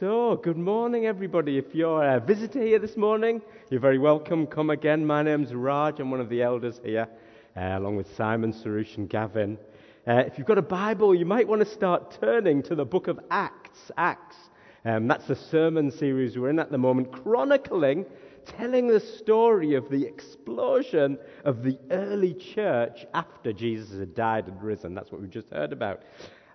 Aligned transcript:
So, 0.00 0.40
good 0.42 0.56
morning, 0.56 1.06
everybody. 1.06 1.56
If 1.56 1.72
you're 1.72 2.04
a 2.04 2.18
visitor 2.18 2.60
here 2.60 2.80
this 2.80 2.96
morning, 2.96 3.40
you're 3.70 3.78
very 3.78 3.98
welcome. 3.98 4.44
Come 4.44 4.70
again. 4.70 5.06
My 5.06 5.22
name's 5.22 5.54
Raj. 5.54 6.00
I'm 6.00 6.10
one 6.10 6.20
of 6.20 6.28
the 6.28 6.42
elders 6.42 6.80
here, 6.82 7.06
uh, 7.56 7.60
along 7.60 7.94
with 7.94 8.12
Simon, 8.16 8.52
Sarush, 8.52 8.96
and 8.96 9.08
Gavin. 9.08 9.56
Uh, 10.04 10.24
if 10.26 10.36
you've 10.36 10.48
got 10.48 10.58
a 10.58 10.62
Bible, 10.62 11.14
you 11.14 11.24
might 11.24 11.46
want 11.46 11.60
to 11.60 11.70
start 11.72 12.16
turning 12.20 12.60
to 12.64 12.74
the 12.74 12.84
book 12.84 13.06
of 13.06 13.20
Acts. 13.30 13.92
Acts. 13.96 14.36
Um, 14.84 15.06
that's 15.06 15.28
the 15.28 15.36
sermon 15.36 15.92
series 15.92 16.36
we're 16.36 16.50
in 16.50 16.58
at 16.58 16.72
the 16.72 16.78
moment, 16.78 17.12
chronicling, 17.12 18.04
telling 18.46 18.88
the 18.88 18.98
story 18.98 19.74
of 19.74 19.88
the 19.90 20.04
explosion 20.04 21.18
of 21.44 21.62
the 21.62 21.78
early 21.92 22.34
church 22.34 23.06
after 23.14 23.52
Jesus 23.52 23.96
had 23.96 24.16
died 24.16 24.48
and 24.48 24.60
risen. 24.60 24.92
That's 24.92 25.12
what 25.12 25.20
we 25.20 25.28
just 25.28 25.50
heard 25.50 25.72
about. 25.72 26.02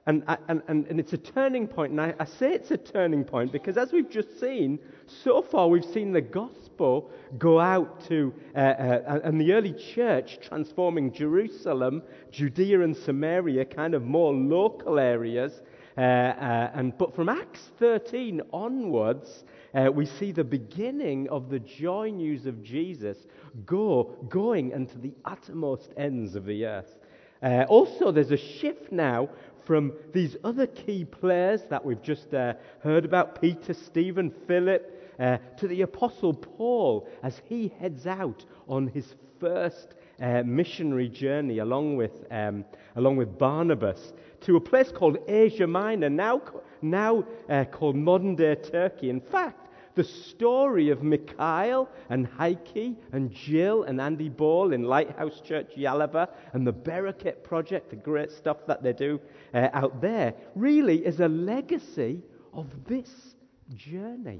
And, 0.09 0.23
and, 0.47 0.63
and, 0.67 0.87
and 0.87 0.99
it's 0.99 1.13
a 1.13 1.19
turning 1.19 1.67
point. 1.67 1.91
And 1.91 2.01
I, 2.01 2.15
I 2.19 2.25
say 2.25 2.51
it's 2.51 2.71
a 2.71 2.77
turning 2.77 3.23
point 3.23 3.51
because, 3.51 3.77
as 3.77 3.91
we've 3.91 4.09
just 4.09 4.39
seen, 4.39 4.79
so 5.23 5.43
far 5.43 5.67
we've 5.67 5.85
seen 5.85 6.13
the 6.13 6.21
gospel 6.21 7.11
go 7.37 7.59
out 7.59 8.07
to, 8.07 8.33
uh, 8.55 8.57
uh, 8.57 9.19
and 9.23 9.39
the 9.39 9.53
early 9.53 9.75
church 9.93 10.39
transforming 10.41 11.13
Jerusalem, 11.13 12.01
Judea, 12.31 12.81
and 12.81 12.97
Samaria, 12.97 13.65
kind 13.65 13.93
of 13.93 14.01
more 14.01 14.33
local 14.33 14.97
areas. 14.97 15.61
Uh, 15.95 16.01
uh, 16.01 16.71
and, 16.73 16.97
but 16.97 17.13
from 17.13 17.29
Acts 17.29 17.69
13 17.77 18.41
onwards, 18.51 19.43
uh, 19.75 19.91
we 19.93 20.07
see 20.07 20.31
the 20.31 20.43
beginning 20.43 21.29
of 21.29 21.51
the 21.51 21.59
joy 21.59 22.09
news 22.09 22.47
of 22.47 22.63
Jesus 22.63 23.15
go, 23.63 24.17
going 24.27 24.71
into 24.71 24.97
the 24.97 25.13
uttermost 25.23 25.93
ends 25.97 26.33
of 26.33 26.45
the 26.45 26.65
earth. 26.65 26.95
Uh, 27.41 27.63
also, 27.69 28.11
there's 28.11 28.31
a 28.31 28.37
shift 28.37 28.91
now 28.91 29.29
from 29.69 29.93
these 30.13 30.35
other 30.43 30.65
key 30.65 31.05
players 31.05 31.61
that 31.69 31.85
we've 31.85 32.01
just 32.01 32.33
uh, 32.33 32.55
heard 32.79 33.05
about 33.05 33.39
Peter, 33.39 33.71
Stephen, 33.71 34.33
Philip, 34.47 35.13
uh, 35.19 35.37
to 35.59 35.67
the 35.67 35.83
Apostle 35.83 36.33
Paul 36.33 37.07
as 37.21 37.39
he 37.45 37.71
heads 37.79 38.07
out 38.07 38.45
on 38.67 38.87
his 38.87 39.13
first 39.39 39.93
uh, 40.19 40.41
missionary 40.43 41.07
journey 41.07 41.59
along 41.59 41.97
with, 41.97 42.25
um, 42.31 42.65
along 42.95 43.17
with 43.17 43.37
Barnabas 43.37 44.13
to 44.41 44.55
a 44.55 44.59
place 44.59 44.91
called 44.91 45.19
Asia 45.27 45.67
Minor, 45.67 46.09
now, 46.09 46.41
now 46.81 47.23
uh, 47.47 47.63
called 47.65 47.95
modern 47.95 48.35
day 48.35 48.55
Turkey. 48.55 49.11
In 49.11 49.21
fact, 49.21 49.68
the 49.99 50.03
story 50.05 50.91
of 50.91 51.03
Mikhail 51.03 51.89
and 52.09 52.25
Heike 52.25 52.95
and 53.11 53.29
Jill 53.33 53.83
and 53.83 53.99
Andy 53.99 54.29
Ball 54.29 54.71
in 54.71 54.83
Lighthouse 54.83 55.41
Church 55.41 55.73
Yalova 55.75 56.29
and 56.53 56.65
the 56.65 56.71
Bereket 56.71 57.43
Project, 57.43 57.89
the 57.89 57.97
great 57.97 58.31
stuff 58.31 58.65
that 58.65 58.81
they 58.81 58.93
do 58.93 59.19
uh, 59.53 59.67
out 59.73 59.99
there, 59.99 60.35
really 60.55 61.05
is 61.05 61.19
a 61.19 61.27
legacy 61.27 62.21
of 62.53 62.67
this 62.85 63.35
journey. 63.75 64.39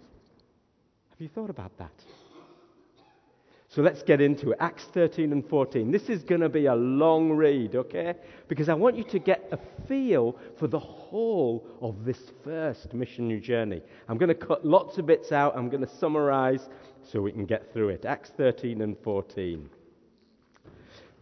Have 1.10 1.20
you 1.20 1.28
thought 1.28 1.50
about 1.50 1.78
that? 1.78 1.92
So 3.72 3.84
let's 3.84 4.02
get 4.02 4.20
into 4.20 4.52
it. 4.52 4.58
Acts 4.60 4.86
13 4.96 5.32
and 5.32 5.48
14. 5.48 5.92
This 5.92 6.10
is 6.10 6.24
going 6.24 6.42
to 6.42 6.50
be 6.50 6.66
a 6.66 6.74
long 6.74 7.32
read, 7.32 7.76
okay? 7.76 8.16
Because 8.48 8.68
I 8.68 8.74
want 8.74 8.98
you 8.98 9.04
to 9.04 9.20
get 9.20 9.48
a 9.52 9.60
feel 9.88 10.36
for 10.58 10.68
the 10.68 10.80
whole 10.80 11.68
of 11.80 12.04
this 12.04 12.32
first 12.44 12.92
missionary 12.96 13.40
journey. 13.40 13.84
I'm 14.08 14.18
going 14.18 14.30
to 14.30 14.34
cut 14.34 14.66
lots 14.66 14.98
of 14.98 15.06
bits 15.06 15.32
out. 15.32 15.56
I'm 15.56 15.70
going 15.70 15.86
to 15.86 15.98
summarize 15.98 16.68
so 17.04 17.22
we 17.22 17.32
can 17.32 17.46
get 17.46 17.72
through 17.72 17.90
it. 17.90 18.06
Acts 18.06 18.32
13 18.38 18.82
and 18.82 18.98
14. 19.04 19.70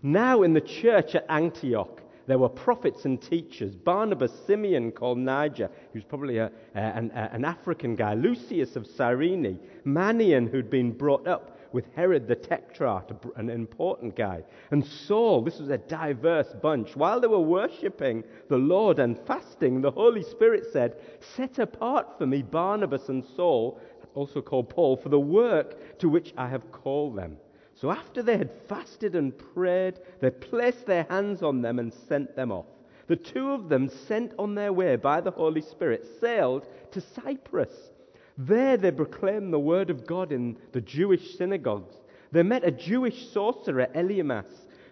Now 0.01 0.43
in 0.43 0.53
the 0.53 0.61
church 0.61 1.15
at 1.15 1.25
Antioch, 1.27 2.01
there 2.27 2.37
were 2.37 2.49
prophets 2.49 3.03
and 3.03 3.21
teachers 3.21 3.75
Barnabas, 3.75 4.31
Simeon 4.45 4.93
called 4.93 5.17
Niger, 5.17 5.69
who's 5.91 6.05
probably 6.05 6.37
a, 6.37 6.49
an, 6.75 7.11
an 7.11 7.43
African 7.43 7.97
guy, 7.97 8.13
Lucius 8.13 8.77
of 8.77 8.87
Cyrene, 8.87 9.59
Manaen, 9.85 10.49
who'd 10.49 10.69
been 10.69 10.91
brought 10.91 11.27
up 11.27 11.56
with 11.77 11.93
Herod 11.95 12.27
the 12.27 12.35
Tetrarch, 12.35 13.11
an 13.35 13.51
important 13.51 14.15
guy. 14.15 14.41
And 14.71 14.83
Saul, 14.83 15.43
this 15.43 15.59
was 15.59 15.69
a 15.69 15.77
diverse 15.77 16.51
bunch. 16.59 16.95
While 16.95 17.21
they 17.21 17.27
were 17.27 17.39
worshipping 17.39 18.23
the 18.49 18.57
Lord 18.57 18.97
and 18.97 19.15
fasting, 19.27 19.81
the 19.81 19.91
Holy 19.91 20.23
Spirit 20.23 20.65
said, 20.73 20.95
Set 21.35 21.59
apart 21.59 22.17
for 22.17 22.25
me 22.25 22.41
Barnabas 22.41 23.09
and 23.09 23.23
Saul, 23.23 23.79
also 24.15 24.41
called 24.41 24.69
Paul, 24.71 24.97
for 24.97 25.09
the 25.09 25.19
work 25.19 25.99
to 25.99 26.09
which 26.09 26.33
I 26.35 26.47
have 26.47 26.71
called 26.71 27.15
them. 27.15 27.37
So 27.75 27.91
after 27.91 28.23
they 28.23 28.37
had 28.39 28.49
fasted 28.67 29.15
and 29.15 29.37
prayed, 29.53 29.99
they 30.19 30.31
placed 30.31 30.87
their 30.87 31.05
hands 31.11 31.43
on 31.43 31.61
them 31.61 31.77
and 31.77 31.93
sent 31.93 32.35
them 32.35 32.51
off. 32.51 32.65
The 33.05 33.17
two 33.17 33.51
of 33.51 33.69
them, 33.69 33.87
sent 33.87 34.33
on 34.39 34.55
their 34.55 34.73
way 34.73 34.95
by 34.95 35.21
the 35.21 35.29
Holy 35.29 35.61
Spirit, 35.61 36.07
sailed 36.19 36.65
to 36.89 37.01
Cyprus. 37.01 37.91
There 38.37 38.77
they 38.77 38.91
proclaimed 38.91 39.51
the 39.51 39.59
word 39.59 39.89
of 39.89 40.05
God 40.05 40.31
in 40.31 40.57
the 40.71 40.81
Jewish 40.81 41.35
synagogues. 41.37 41.95
They 42.31 42.43
met 42.43 42.63
a 42.63 42.71
Jewish 42.71 43.29
sorcerer, 43.29 43.87
Elymas, 43.95 44.45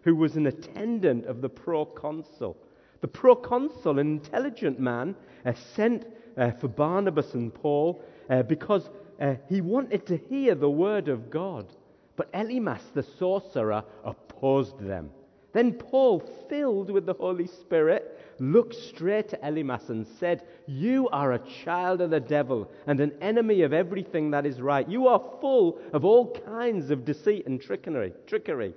who 0.04 0.16
was 0.16 0.36
an 0.36 0.48
attendant 0.48 1.26
of 1.26 1.42
the 1.42 1.50
proconsul. 1.50 2.58
The 3.02 3.08
proconsul, 3.08 4.00
an 4.00 4.08
intelligent 4.08 4.80
man, 4.80 5.16
uh, 5.46 5.54
sent 5.76 6.08
uh, 6.38 6.52
for 6.52 6.68
Barnabas 6.68 7.34
and 7.34 7.54
Paul 7.54 8.02
uh, 8.30 8.44
because 8.44 8.90
uh, 9.20 9.36
he 9.48 9.62
wanted 9.62 10.06
to 10.08 10.18
hear 10.18 10.56
the 10.56 10.70
word 10.70 11.08
of 11.08 11.30
God. 11.30 11.68
But 12.16 12.32
Elymas, 12.34 12.82
the 12.94 13.04
sorcerer, 13.04 13.84
opposed 14.04 14.80
them. 14.80 15.12
Then 15.56 15.72
Paul, 15.72 16.20
filled 16.50 16.90
with 16.90 17.06
the 17.06 17.14
Holy 17.14 17.48
Spirit, 17.48 18.20
looked 18.40 18.76
straight 18.76 19.30
to 19.30 19.38
Elymas 19.38 19.88
and 19.88 20.06
said, 20.06 20.44
You 20.68 21.08
are 21.14 21.32
a 21.32 21.40
child 21.64 22.02
of 22.02 22.10
the 22.10 22.20
devil 22.20 22.70
and 22.88 23.00
an 23.00 23.14
enemy 23.22 23.62
of 23.62 23.72
everything 23.72 24.32
that 24.32 24.46
is 24.46 24.60
right. 24.60 24.86
You 24.86 25.08
are 25.08 25.38
full 25.40 25.80
of 25.94 26.04
all 26.04 26.38
kinds 26.46 26.92
of 26.92 27.06
deceit 27.06 27.48
and 27.48 27.62
trickery. 27.62 28.12
trickery. 28.28 28.74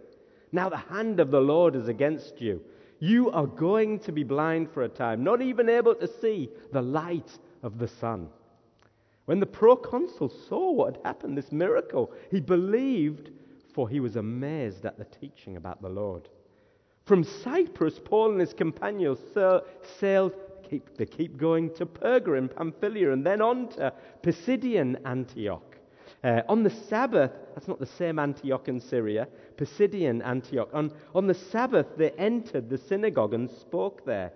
Now 0.52 0.68
the 0.68 0.76
hand 0.76 1.18
of 1.18 1.32
the 1.32 1.40
Lord 1.40 1.74
is 1.74 1.88
against 1.88 2.40
you. 2.40 2.62
You 3.00 3.32
are 3.32 3.48
going 3.48 3.98
to 3.98 4.12
be 4.12 4.22
blind 4.22 4.70
for 4.70 4.84
a 4.84 4.88
time, 4.88 5.24
not 5.24 5.42
even 5.42 5.68
able 5.68 5.96
to 5.96 6.06
see 6.06 6.48
the 6.72 6.80
light 6.80 7.40
of 7.64 7.80
the 7.80 7.88
sun. 7.88 8.28
When 9.24 9.40
the 9.40 9.46
proconsul 9.46 10.28
saw 10.28 10.70
what 10.70 10.94
had 10.94 11.04
happened, 11.04 11.36
this 11.36 11.50
miracle, 11.50 12.12
he 12.30 12.40
believed, 12.40 13.30
for 13.74 13.88
he 13.88 13.98
was 13.98 14.14
amazed 14.14 14.86
at 14.86 14.96
the 14.96 15.06
teaching 15.06 15.56
about 15.56 15.82
the 15.82 15.88
Lord. 15.88 16.28
From 17.08 17.24
Cyprus, 17.24 17.98
Paul 18.04 18.32
and 18.32 18.41
his 18.41 18.52
companions 18.52 19.19
sailed, 19.98 20.34
keep, 20.69 20.94
they 20.98 21.06
keep 21.06 21.38
going 21.38 21.72
to 21.76 21.86
Perga 21.86 22.36
in 22.36 22.50
Pamphylia 22.50 23.12
and 23.12 23.24
then 23.24 23.41
on 23.41 23.69
to 23.70 23.94
Pisidian 24.22 25.00
Antioch. 25.06 25.78
Uh, 26.22 26.42
on 26.50 26.62
the 26.62 26.69
Sabbath, 26.69 27.32
that's 27.54 27.66
not 27.66 27.78
the 27.78 27.86
same 27.86 28.19
Antioch 28.19 28.69
in 28.69 28.78
Syria, 28.78 29.26
Pisidian 29.56 30.22
Antioch. 30.22 30.69
On, 30.74 30.92
on 31.14 31.26
the 31.26 31.32
Sabbath, 31.32 31.86
they 31.96 32.10
entered 32.10 32.69
the 32.69 32.76
synagogue 32.76 33.32
and 33.32 33.48
spoke 33.48 34.04
there. 34.04 34.30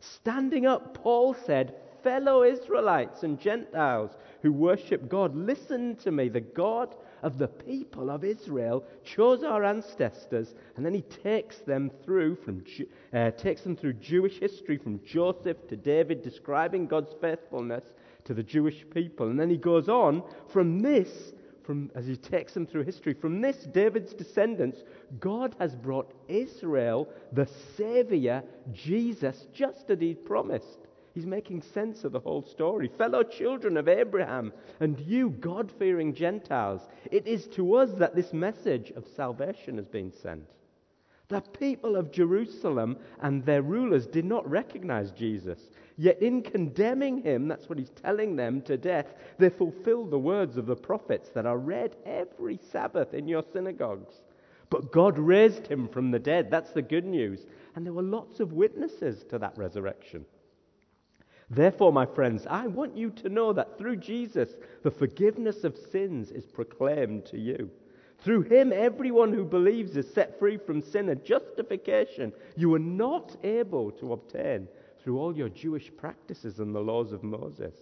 Standing 0.00 0.66
up, 0.66 0.92
Paul 0.92 1.32
said, 1.32 1.76
Fellow 2.02 2.42
Israelites 2.42 3.22
and 3.22 3.40
Gentiles 3.40 4.10
who 4.42 4.52
worship 4.52 5.08
God, 5.08 5.34
listen 5.34 5.96
to 5.96 6.12
me. 6.12 6.28
The 6.28 6.42
God 6.42 6.94
of 7.22 7.38
the 7.38 7.48
people 7.48 8.10
of 8.10 8.24
Israel 8.24 8.84
chose 9.04 9.42
our 9.42 9.64
ancestors, 9.64 10.54
and 10.76 10.84
then 10.84 10.94
he 10.94 11.02
takes 11.02 11.58
them 11.58 11.90
through 12.04 12.36
from 12.36 12.64
uh, 13.12 13.30
takes 13.32 13.62
them 13.62 13.76
through 13.76 13.94
Jewish 13.94 14.38
history 14.38 14.78
from 14.78 15.00
Joseph 15.04 15.56
to 15.68 15.76
David, 15.76 16.22
describing 16.22 16.86
God's 16.86 17.14
faithfulness 17.20 17.84
to 18.24 18.34
the 18.34 18.42
Jewish 18.42 18.84
people, 18.92 19.28
and 19.30 19.38
then 19.38 19.50
he 19.50 19.56
goes 19.56 19.88
on 19.88 20.22
from 20.48 20.80
this. 20.80 21.32
From, 21.64 21.90
as 21.94 22.06
he 22.06 22.16
takes 22.16 22.54
them 22.54 22.66
through 22.66 22.84
history, 22.84 23.12
from 23.12 23.42
this, 23.42 23.56
David's 23.74 24.14
descendants, 24.14 24.84
God 25.20 25.54
has 25.58 25.76
brought 25.76 26.14
Israel 26.26 27.10
the 27.32 27.46
Savior, 27.76 28.42
Jesus, 28.72 29.48
just 29.52 29.90
as 29.90 30.00
he 30.00 30.14
promised. 30.14 30.87
He's 31.18 31.26
making 31.26 31.62
sense 31.62 32.04
of 32.04 32.12
the 32.12 32.20
whole 32.20 32.42
story. 32.42 32.86
Fellow 32.86 33.24
children 33.24 33.76
of 33.76 33.88
Abraham, 33.88 34.52
and 34.78 35.00
you, 35.00 35.30
God 35.30 35.68
fearing 35.68 36.14
Gentiles, 36.14 36.82
it 37.10 37.26
is 37.26 37.48
to 37.48 37.74
us 37.74 37.90
that 37.94 38.14
this 38.14 38.32
message 38.32 38.92
of 38.92 39.04
salvation 39.04 39.78
has 39.78 39.88
been 39.88 40.12
sent. 40.12 40.44
The 41.26 41.40
people 41.40 41.96
of 41.96 42.12
Jerusalem 42.12 42.98
and 43.20 43.44
their 43.44 43.62
rulers 43.62 44.06
did 44.06 44.26
not 44.26 44.48
recognize 44.48 45.10
Jesus. 45.10 45.58
Yet, 45.96 46.22
in 46.22 46.40
condemning 46.40 47.20
him, 47.20 47.48
that's 47.48 47.68
what 47.68 47.80
he's 47.80 47.90
telling 47.90 48.36
them 48.36 48.62
to 48.62 48.76
death, 48.76 49.12
they 49.38 49.50
fulfilled 49.50 50.12
the 50.12 50.20
words 50.20 50.56
of 50.56 50.66
the 50.66 50.76
prophets 50.76 51.30
that 51.30 51.46
are 51.46 51.58
read 51.58 51.96
every 52.06 52.60
Sabbath 52.70 53.12
in 53.12 53.26
your 53.26 53.42
synagogues. 53.52 54.22
But 54.70 54.92
God 54.92 55.18
raised 55.18 55.66
him 55.66 55.88
from 55.88 56.12
the 56.12 56.20
dead. 56.20 56.48
That's 56.48 56.70
the 56.70 56.80
good 56.80 57.06
news. 57.06 57.44
And 57.74 57.84
there 57.84 57.92
were 57.92 58.02
lots 58.02 58.38
of 58.38 58.52
witnesses 58.52 59.24
to 59.30 59.38
that 59.40 59.58
resurrection. 59.58 60.24
Therefore, 61.50 61.92
my 61.92 62.04
friends, 62.04 62.46
I 62.48 62.66
want 62.66 62.96
you 62.96 63.10
to 63.10 63.28
know 63.28 63.52
that 63.54 63.78
through 63.78 63.96
Jesus, 63.96 64.56
the 64.82 64.90
forgiveness 64.90 65.64
of 65.64 65.78
sins 65.78 66.30
is 66.30 66.44
proclaimed 66.44 67.24
to 67.26 67.38
you. 67.38 67.70
Through 68.18 68.42
him, 68.42 68.72
everyone 68.72 69.32
who 69.32 69.44
believes 69.44 69.96
is 69.96 70.12
set 70.12 70.38
free 70.38 70.56
from 70.56 70.82
sin, 70.82 71.08
a 71.08 71.14
justification 71.14 72.32
you 72.56 72.68
were 72.70 72.78
not 72.78 73.36
able 73.44 73.90
to 73.92 74.12
obtain 74.12 74.68
through 75.00 75.18
all 75.18 75.34
your 75.34 75.48
Jewish 75.48 75.90
practices 75.96 76.58
and 76.58 76.74
the 76.74 76.80
laws 76.80 77.12
of 77.12 77.22
Moses. 77.22 77.74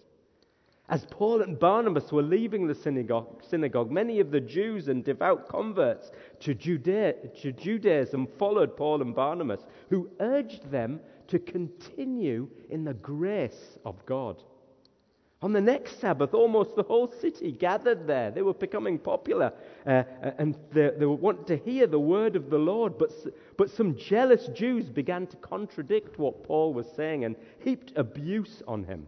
As 0.88 1.04
Paul 1.06 1.42
and 1.42 1.58
Barnabas 1.58 2.12
were 2.12 2.22
leaving 2.22 2.68
the 2.68 2.74
synagogue, 2.74 3.42
synagogue 3.42 3.90
many 3.90 4.20
of 4.20 4.30
the 4.30 4.40
Jews 4.40 4.86
and 4.86 5.02
devout 5.02 5.48
converts 5.48 6.12
to, 6.40 6.54
to 6.54 7.52
Judaism 7.52 8.28
followed 8.38 8.76
Paul 8.76 9.02
and 9.02 9.12
Barnabas, 9.12 9.66
who 9.90 10.08
urged 10.20 10.70
them 10.70 11.00
to 11.28 11.38
continue 11.38 12.48
in 12.70 12.84
the 12.84 12.94
grace 12.94 13.78
of 13.84 14.04
God. 14.06 14.42
On 15.42 15.52
the 15.52 15.60
next 15.60 16.00
Sabbath, 16.00 16.32
almost 16.32 16.76
the 16.76 16.82
whole 16.82 17.12
city 17.20 17.52
gathered 17.52 18.06
there. 18.06 18.30
They 18.30 18.40
were 18.42 18.54
becoming 18.54 18.98
popular 18.98 19.52
uh, 19.86 20.02
and 20.38 20.56
they, 20.72 20.90
they 20.98 21.04
wanted 21.04 21.46
to 21.48 21.56
hear 21.58 21.86
the 21.86 22.00
word 22.00 22.36
of 22.36 22.48
the 22.48 22.58
Lord. 22.58 22.96
But, 22.98 23.12
but 23.58 23.70
some 23.70 23.96
jealous 23.96 24.48
Jews 24.54 24.88
began 24.88 25.26
to 25.26 25.36
contradict 25.36 26.18
what 26.18 26.42
Paul 26.42 26.72
was 26.72 26.86
saying 26.96 27.24
and 27.24 27.36
heaped 27.62 27.92
abuse 27.96 28.62
on 28.66 28.84
him. 28.84 29.06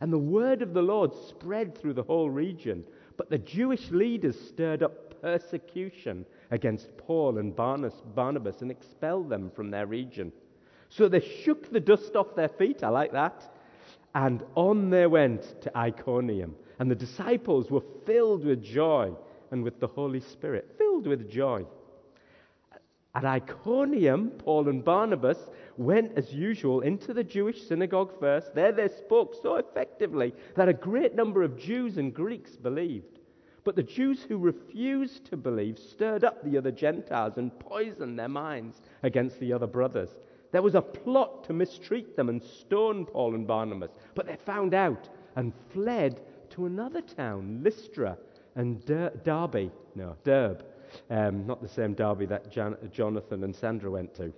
And 0.00 0.12
the 0.12 0.18
word 0.18 0.62
of 0.62 0.74
the 0.74 0.82
Lord 0.82 1.12
spread 1.28 1.76
through 1.76 1.94
the 1.94 2.04
whole 2.04 2.30
region. 2.30 2.84
But 3.16 3.28
the 3.28 3.38
Jewish 3.38 3.90
leaders 3.90 4.40
stirred 4.40 4.84
up 4.84 5.20
persecution 5.20 6.24
against 6.52 6.96
Paul 6.96 7.38
and 7.38 7.54
Barnabas 7.54 8.62
and 8.62 8.70
expelled 8.70 9.28
them 9.28 9.50
from 9.54 9.70
their 9.70 9.86
region. 9.86 10.32
So 10.88 11.08
they 11.08 11.20
shook 11.20 11.70
the 11.70 11.80
dust 11.80 12.16
off 12.16 12.34
their 12.34 12.48
feet. 12.48 12.82
I 12.82 12.88
like 12.88 13.12
that. 13.12 13.54
And 14.14 14.42
on 14.54 14.90
they 14.90 15.06
went 15.06 15.60
to 15.62 15.76
Iconium. 15.76 16.54
And 16.78 16.90
the 16.90 16.94
disciples 16.94 17.70
were 17.70 17.82
filled 18.06 18.44
with 18.44 18.62
joy 18.62 19.12
and 19.50 19.62
with 19.62 19.80
the 19.80 19.86
Holy 19.86 20.20
Spirit. 20.20 20.74
Filled 20.78 21.06
with 21.06 21.30
joy. 21.30 21.64
At 23.14 23.24
Iconium, 23.24 24.30
Paul 24.30 24.68
and 24.68 24.84
Barnabas 24.84 25.38
went 25.76 26.16
as 26.16 26.32
usual 26.32 26.82
into 26.82 27.12
the 27.12 27.24
Jewish 27.24 27.66
synagogue 27.66 28.12
first. 28.20 28.54
There 28.54 28.72
they 28.72 28.88
spoke 28.88 29.34
so 29.42 29.56
effectively 29.56 30.34
that 30.56 30.68
a 30.68 30.74
great 30.74 31.14
number 31.14 31.42
of 31.42 31.58
Jews 31.58 31.98
and 31.98 32.14
Greeks 32.14 32.56
believed. 32.56 33.18
But 33.64 33.76
the 33.76 33.82
Jews 33.82 34.22
who 34.22 34.38
refused 34.38 35.24
to 35.26 35.36
believe 35.36 35.78
stirred 35.78 36.24
up 36.24 36.42
the 36.42 36.56
other 36.56 36.70
Gentiles 36.70 37.34
and 37.36 37.58
poisoned 37.58 38.18
their 38.18 38.28
minds 38.28 38.80
against 39.02 39.40
the 39.40 39.52
other 39.52 39.66
brothers. 39.66 40.10
There 40.50 40.62
was 40.62 40.74
a 40.74 40.82
plot 40.82 41.44
to 41.44 41.52
mistreat 41.52 42.16
them 42.16 42.28
and 42.28 42.42
stone 42.42 43.04
Paul 43.04 43.34
and 43.34 43.46
Barnabas, 43.46 43.90
but 44.14 44.26
they 44.26 44.36
found 44.36 44.74
out 44.74 45.08
and 45.36 45.52
fled 45.70 46.20
to 46.50 46.66
another 46.66 47.02
town, 47.02 47.60
Lystra 47.62 48.16
and 48.54 48.84
Der- 48.84 49.12
Derbe. 49.24 49.70
No, 49.94 50.16
Derb. 50.24 50.62
Um, 51.10 51.46
not 51.46 51.60
the 51.60 51.68
same 51.68 51.94
Derby 51.94 52.26
that 52.26 52.50
Jan- 52.50 52.76
Jonathan 52.90 53.44
and 53.44 53.54
Sandra 53.54 53.90
went 53.90 54.14
to 54.14 54.32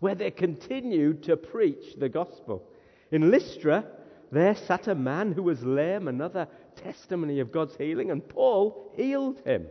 where 0.00 0.14
they 0.14 0.30
continued 0.30 1.22
to 1.22 1.36
preach 1.36 1.94
the 1.98 2.08
gospel. 2.08 2.66
In 3.10 3.30
Lystra, 3.30 3.84
there 4.32 4.54
sat 4.54 4.88
a 4.88 4.94
man 4.94 5.32
who 5.32 5.42
was 5.42 5.62
lame, 5.62 6.08
another 6.08 6.48
testimony 6.76 7.40
of 7.40 7.52
God's 7.52 7.76
healing, 7.76 8.10
and 8.10 8.26
Paul 8.28 8.92
healed 8.96 9.40
him. 9.44 9.66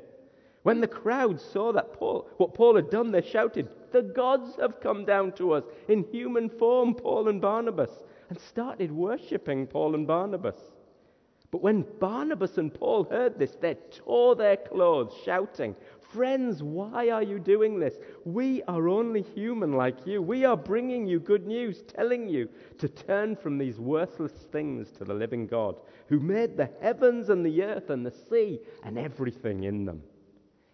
When 0.63 0.80
the 0.80 0.88
crowd 0.88 1.39
saw 1.39 1.74
that 1.74 1.94
Paul, 1.94 2.30
what 2.38 2.54
Paul 2.54 2.75
had 2.77 2.89
done, 2.89 3.12
they 3.12 3.21
shouted, 3.21 3.68
The 3.92 4.01
gods 4.01 4.56
have 4.60 4.80
come 4.80 5.04
down 5.06 5.33
to 5.33 5.51
us 5.51 5.65
in 5.89 6.06
human 6.06 6.50
form, 6.50 6.95
Paul 6.95 7.27
and 7.27 7.42
Barnabas, 7.42 7.92
and 8.30 8.39
started 8.39 8.92
worshipping 8.92 9.68
Paul 9.68 9.94
and 9.94 10.07
Barnabas. 10.07 10.56
But 11.51 11.62
when 11.62 11.86
Barnabas 12.00 12.57
and 12.57 12.74
Paul 12.74 13.04
heard 13.04 13.38
this, 13.38 13.57
they 13.60 13.75
tore 13.92 14.36
their 14.36 14.57
clothes, 14.57 15.13
shouting, 15.24 15.75
Friends, 16.00 16.63
why 16.63 17.10
are 17.10 17.24
you 17.24 17.39
doing 17.39 17.80
this? 17.80 17.95
We 18.24 18.63
are 18.63 18.88
only 18.88 19.21
human 19.21 19.74
like 19.74 20.07
you. 20.07 20.21
We 20.21 20.45
are 20.45 20.56
bringing 20.56 21.06
you 21.07 21.19
good 21.19 21.45
news, 21.45 21.83
telling 21.83 22.27
you 22.27 22.48
to 22.77 22.88
turn 22.88 23.36
from 23.36 23.57
these 23.57 23.80
worthless 23.80 24.48
things 24.51 24.92
to 24.94 25.04
the 25.04 25.13
living 25.13 25.45
God, 25.45 25.75
who 26.07 26.19
made 26.19 26.56
the 26.56 26.69
heavens 26.81 27.30
and 27.30 27.45
the 27.45 27.63
earth 27.63 27.89
and 27.89 28.06
the 28.06 28.13
sea 28.30 28.60
and 28.83 28.98
everything 28.98 29.63
in 29.63 29.86
them. 29.86 30.01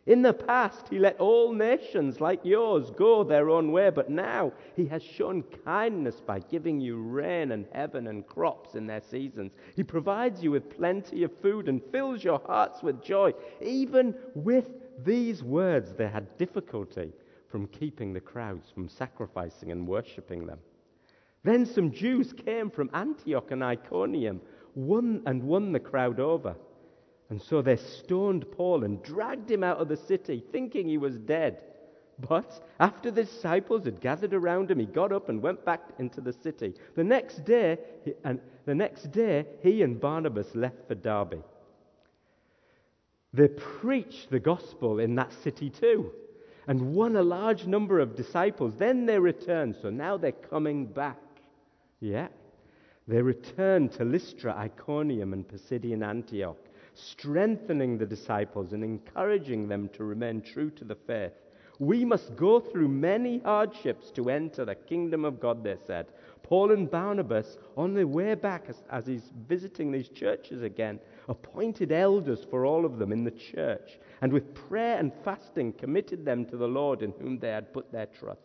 In 0.09 0.23
the 0.23 0.33
past, 0.33 0.87
he 0.89 0.97
let 0.97 1.19
all 1.19 1.53
nations 1.53 2.19
like 2.19 2.43
yours 2.43 2.89
go 2.89 3.23
their 3.23 3.47
own 3.47 3.71
way, 3.71 3.91
but 3.91 4.09
now 4.09 4.51
he 4.75 4.87
has 4.87 5.03
shown 5.03 5.43
kindness 5.63 6.19
by 6.19 6.39
giving 6.39 6.81
you 6.81 6.99
rain 6.99 7.51
and 7.51 7.67
heaven 7.75 8.07
and 8.07 8.25
crops 8.25 8.73
in 8.73 8.87
their 8.87 9.01
seasons. 9.01 9.51
He 9.75 9.83
provides 9.83 10.41
you 10.43 10.49
with 10.49 10.75
plenty 10.75 11.21
of 11.21 11.39
food 11.39 11.69
and 11.69 11.79
fills 11.91 12.23
your 12.23 12.41
hearts 12.47 12.81
with 12.81 13.03
joy, 13.03 13.35
even 13.61 14.15
with 14.33 14.71
these 15.05 15.43
words, 15.43 15.93
they 15.93 16.07
had 16.07 16.39
difficulty 16.39 17.13
from 17.47 17.67
keeping 17.67 18.11
the 18.11 18.19
crowds 18.19 18.71
from 18.71 18.89
sacrificing 18.89 19.71
and 19.71 19.87
worshipping 19.87 20.47
them. 20.47 20.57
Then 21.43 21.67
some 21.67 21.91
Jews 21.91 22.33
came 22.33 22.71
from 22.71 22.89
Antioch 22.95 23.51
and 23.51 23.63
Iconium 23.63 24.41
won, 24.73 25.21
and 25.27 25.43
won 25.43 25.71
the 25.71 25.79
crowd 25.79 26.19
over. 26.19 26.55
And 27.29 27.41
so 27.41 27.61
they 27.61 27.75
stoned 27.75 28.51
Paul 28.51 28.83
and 28.83 29.03
dragged 29.03 29.49
him 29.49 29.63
out 29.63 29.77
of 29.77 29.87
the 29.87 29.97
city, 29.97 30.43
thinking 30.51 30.87
he 30.87 30.97
was 30.97 31.17
dead. 31.17 31.61
But 32.27 32.67
after 32.79 33.11
the 33.11 33.23
disciples 33.23 33.85
had 33.85 34.01
gathered 34.01 34.33
around 34.33 34.71
him, 34.71 34.79
he 34.79 34.85
got 34.85 35.11
up 35.11 35.29
and 35.29 35.41
went 35.41 35.63
back 35.63 35.81
into 35.99 36.21
the 36.21 36.33
city. 36.33 36.73
The 36.95 37.03
next 37.03 37.45
day, 37.45 37.77
he, 38.03 38.13
and 38.23 38.39
the 38.65 38.75
next 38.75 39.11
day, 39.11 39.45
he 39.61 39.83
and 39.83 39.99
Barnabas 39.99 40.53
left 40.55 40.87
for 40.87 40.95
Derbe. 40.95 41.43
They 43.31 43.47
preached 43.47 44.31
the 44.31 44.39
gospel 44.39 44.99
in 44.99 45.15
that 45.15 45.31
city 45.31 45.69
too 45.69 46.11
and 46.67 46.93
won 46.93 47.15
a 47.15 47.23
large 47.23 47.65
number 47.65 47.99
of 47.99 48.15
disciples. 48.15 48.75
Then 48.77 49.05
they 49.05 49.17
returned. 49.17 49.75
So 49.81 49.89
now 49.89 50.17
they're 50.17 50.31
coming 50.31 50.85
back. 50.85 51.17
Yeah. 51.99 52.27
They 53.07 53.23
returned 53.23 53.91
to 53.93 54.05
Lystra, 54.05 54.55
Iconium, 54.55 55.33
and 55.33 55.47
Pisidian 55.47 56.03
Antioch, 56.03 56.57
strengthening 56.99 57.97
the 57.97 58.05
disciples 58.05 58.73
and 58.73 58.83
encouraging 58.83 59.67
them 59.67 59.89
to 59.93 60.03
remain 60.03 60.41
true 60.41 60.69
to 60.71 60.83
the 60.83 60.95
faith. 60.95 61.33
We 61.79 62.03
must 62.03 62.35
go 62.35 62.59
through 62.59 62.89
many 62.89 63.39
hardships 63.39 64.11
to 64.11 64.29
enter 64.29 64.65
the 64.65 64.75
kingdom 64.75 65.23
of 65.23 65.39
God, 65.39 65.63
they 65.63 65.77
said. 65.87 66.07
Paul 66.43 66.71
and 66.71 66.91
Barnabas, 66.91 67.57
on 67.77 67.93
their 67.93 68.07
way 68.07 68.35
back 68.35 68.65
as, 68.67 68.83
as 68.91 69.07
he's 69.07 69.31
visiting 69.47 69.91
these 69.91 70.09
churches 70.09 70.61
again, 70.61 70.99
appointed 71.29 71.91
elders 71.91 72.45
for 72.49 72.65
all 72.65 72.85
of 72.85 72.97
them 72.97 73.13
in 73.13 73.23
the 73.23 73.31
church, 73.31 73.97
and 74.21 74.33
with 74.33 74.53
prayer 74.53 74.97
and 74.97 75.13
fasting 75.23 75.71
committed 75.73 76.25
them 76.25 76.45
to 76.47 76.57
the 76.57 76.67
Lord 76.67 77.01
in 77.01 77.13
whom 77.21 77.39
they 77.39 77.49
had 77.49 77.71
put 77.71 77.91
their 77.91 78.07
trust. 78.07 78.41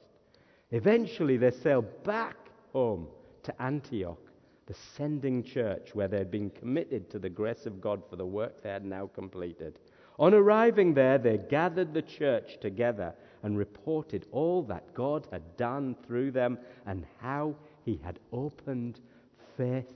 Eventually, 0.70 1.36
they 1.36 1.50
sailed 1.50 2.04
back 2.04 2.36
home 2.72 3.08
to 3.42 3.62
Antioch, 3.62 4.23
the 4.66 4.74
sending 4.96 5.42
church 5.42 5.94
where 5.94 6.08
they 6.08 6.18
had 6.18 6.30
been 6.30 6.50
committed 6.50 7.10
to 7.10 7.18
the 7.18 7.28
grace 7.28 7.66
of 7.66 7.80
God 7.80 8.02
for 8.08 8.16
the 8.16 8.26
work 8.26 8.62
they 8.62 8.70
had 8.70 8.84
now 8.84 9.06
completed. 9.14 9.78
On 10.18 10.32
arriving 10.32 10.94
there, 10.94 11.18
they 11.18 11.38
gathered 11.38 11.92
the 11.92 12.02
church 12.02 12.58
together 12.60 13.14
and 13.42 13.58
reported 13.58 14.26
all 14.30 14.62
that 14.62 14.94
God 14.94 15.26
had 15.30 15.56
done 15.56 15.96
through 16.06 16.30
them 16.30 16.58
and 16.86 17.04
how 17.20 17.54
he 17.84 18.00
had 18.02 18.18
opened 18.32 19.00
faith 19.56 19.86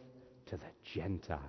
to 0.47 0.57
the 0.57 0.71
Gentiles. 0.85 1.40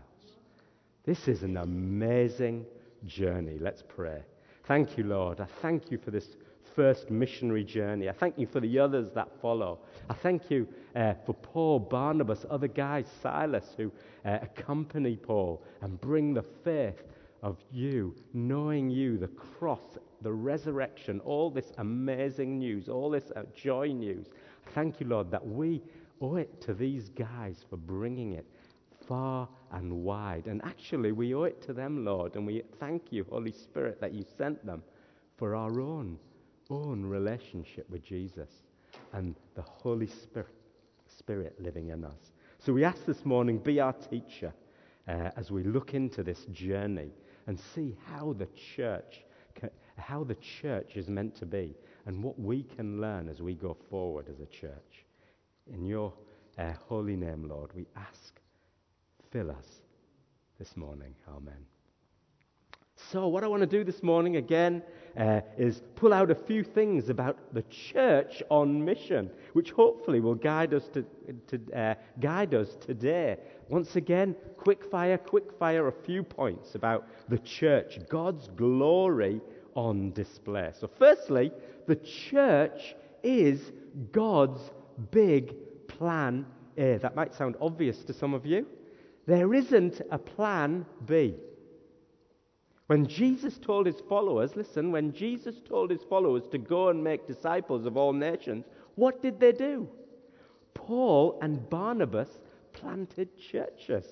This 1.04 1.28
is 1.28 1.44
an 1.44 1.58
amazing 1.58 2.66
journey. 3.06 3.58
Let's 3.60 3.84
pray. 3.88 4.22
Thank 4.66 4.98
you, 4.98 5.04
Lord. 5.04 5.40
I 5.40 5.48
thank 5.62 5.90
you 5.90 5.98
for 5.98 6.12
this 6.12 6.36
first 6.80 7.12
missionary 7.12 7.66
journey. 7.66 8.08
I 8.08 8.14
thank 8.14 8.38
you 8.38 8.48
for 8.48 8.62
the 8.62 8.80
others 8.80 9.12
that 9.12 9.28
follow. 9.42 9.80
I 10.10 10.14
thank 10.14 10.50
you 10.50 10.66
uh, 10.96 11.14
for 11.26 11.34
Paul, 11.34 11.78
Barnabas, 11.78 12.46
other 12.50 12.70
guys, 12.70 13.06
Silas, 13.22 13.74
who 13.76 13.92
uh, 14.24 14.38
accompany 14.42 15.18
Paul 15.18 15.62
and 15.82 16.00
bring 16.00 16.34
the 16.34 16.46
faith 16.64 17.04
of 17.44 17.58
you, 17.70 18.16
knowing 18.34 18.90
you, 18.90 19.18
the 19.18 19.28
cross, 19.28 19.98
the 20.22 20.32
resurrection, 20.32 21.20
all 21.26 21.50
this 21.50 21.74
amazing 21.80 22.60
news, 22.60 22.88
all 22.88 23.10
this 23.10 23.30
uh, 23.36 23.44
joy 23.54 23.88
news. 23.88 24.28
Thank 24.74 25.02
you, 25.02 25.08
Lord, 25.08 25.30
that 25.32 25.46
we 25.46 25.82
owe 26.22 26.38
it 26.38 26.62
to 26.62 26.74
these 26.74 27.10
guys 27.10 27.66
for 27.70 27.76
bringing 27.76 28.32
it 28.32 28.46
far 29.06 29.50
and 29.74 29.92
wide. 29.92 30.48
And 30.48 30.64
actually, 30.64 31.12
we 31.12 31.36
owe 31.36 31.44
it 31.44 31.62
to 31.64 31.74
them, 31.74 32.06
Lord, 32.06 32.38
and 32.38 32.48
we 32.48 32.64
thank 32.80 33.12
you, 33.12 33.26
Holy 33.30 33.52
Spirit, 33.52 34.00
that 34.00 34.14
you 34.14 34.24
sent 34.38 34.66
them 34.66 34.82
for 35.36 35.56
our 35.56 35.82
own, 35.82 36.18
own 36.70 37.06
relationship 37.06 37.90
with 37.90 38.04
Jesus 38.04 38.50
and 39.14 39.36
the 39.56 39.62
Holy 39.62 40.08
Spirit, 40.08 40.54
Spirit 41.18 41.56
living 41.60 41.90
in 41.90 42.04
us. 42.04 42.32
So 42.60 42.74
we 42.74 42.84
ask 42.84 43.06
this 43.06 43.26
morning, 43.26 43.58
be 43.58 43.80
our 43.80 43.94
teacher 43.94 44.54
uh, 45.08 45.32
as 45.36 45.52
we 45.52 45.64
look 45.64 45.94
into 45.94 46.24
this 46.24 46.46
journey 46.52 47.12
and 47.48 47.60
see 47.74 47.96
how 48.12 48.34
the 48.34 48.48
church 48.76 49.24
how 50.00 50.24
the 50.24 50.36
church 50.36 50.96
is 50.96 51.08
meant 51.08 51.36
to 51.36 51.46
be 51.46 51.76
and 52.06 52.24
what 52.24 52.40
we 52.40 52.64
can 52.64 53.00
learn 53.00 53.30
as 53.30 53.42
we 53.42 53.54
go 53.54 53.76
forward 53.90 54.28
as 54.30 54.40
a 54.40 54.46
church. 54.46 55.06
In 55.72 55.86
your 55.86 56.14
uh, 56.58 56.74
holy 56.88 57.16
name, 57.16 57.48
Lord, 57.48 57.72
we 57.76 57.86
ask, 57.96 58.40
fill 59.32 59.52
us 59.52 59.82
this 60.58 60.76
morning. 60.76 61.16
Amen. 61.28 61.79
So, 63.08 63.28
what 63.28 63.44
I 63.44 63.48
want 63.48 63.62
to 63.62 63.68
do 63.68 63.84
this 63.84 64.04
morning 64.04 64.36
again 64.36 64.84
uh, 65.18 65.42
is 65.58 65.82
pull 65.96 66.14
out 66.14 66.30
a 66.30 66.36
few 66.36 66.64
things 66.64 67.10
about 67.10 67.38
the 67.54 67.64
church 67.64 68.44
on 68.52 68.86
mission, 68.86 69.32
which 69.54 69.72
hopefully 69.72 70.20
will 70.20 70.36
guide 70.36 70.76
us 70.76 70.88
to, 70.90 71.04
to 71.48 71.76
uh, 71.76 71.96
guide 72.20 72.54
us 72.54 72.76
today. 72.80 73.38
Once 73.68 73.96
again, 73.96 74.36
quick 74.58 74.84
fire, 74.92 75.18
quick 75.18 75.52
fire, 75.58 75.88
a 75.88 75.92
few 75.92 76.22
points 76.22 76.76
about 76.76 77.08
the 77.30 77.40
church, 77.40 77.98
God's 78.10 78.48
glory 78.50 79.42
on 79.74 80.12
display. 80.12 80.72
So, 80.80 80.88
firstly, 81.00 81.52
the 81.88 81.96
church 81.96 82.96
is 83.24 83.72
God's 84.12 84.62
big 85.10 85.56
plan 85.88 86.46
A. 86.78 86.98
That 86.98 87.16
might 87.16 87.34
sound 87.34 87.56
obvious 87.60 88.04
to 88.04 88.14
some 88.14 88.36
of 88.36 88.46
you. 88.46 88.68
There 89.26 89.54
isn't 89.54 90.02
a 90.12 90.20
plan 90.20 90.86
B. 91.08 91.36
When 92.90 93.06
Jesus 93.06 93.60
told 93.60 93.86
his 93.86 94.02
followers, 94.10 94.56
listen, 94.56 94.92
when 94.92 95.14
Jesus 95.14 95.62
told 95.64 95.92
his 95.92 96.02
followers 96.02 96.48
to 96.48 96.58
go 96.58 96.90
and 96.90 97.04
make 97.04 97.28
disciples 97.28 97.86
of 97.86 97.98
all 97.98 98.14
nations, 98.14 98.66
what 98.96 99.22
did 99.22 99.40
they 99.40 99.52
do? 99.52 99.88
Paul 100.74 101.38
and 101.44 101.70
Barnabas 101.70 102.40
planted 102.74 103.30
churches. 103.38 104.08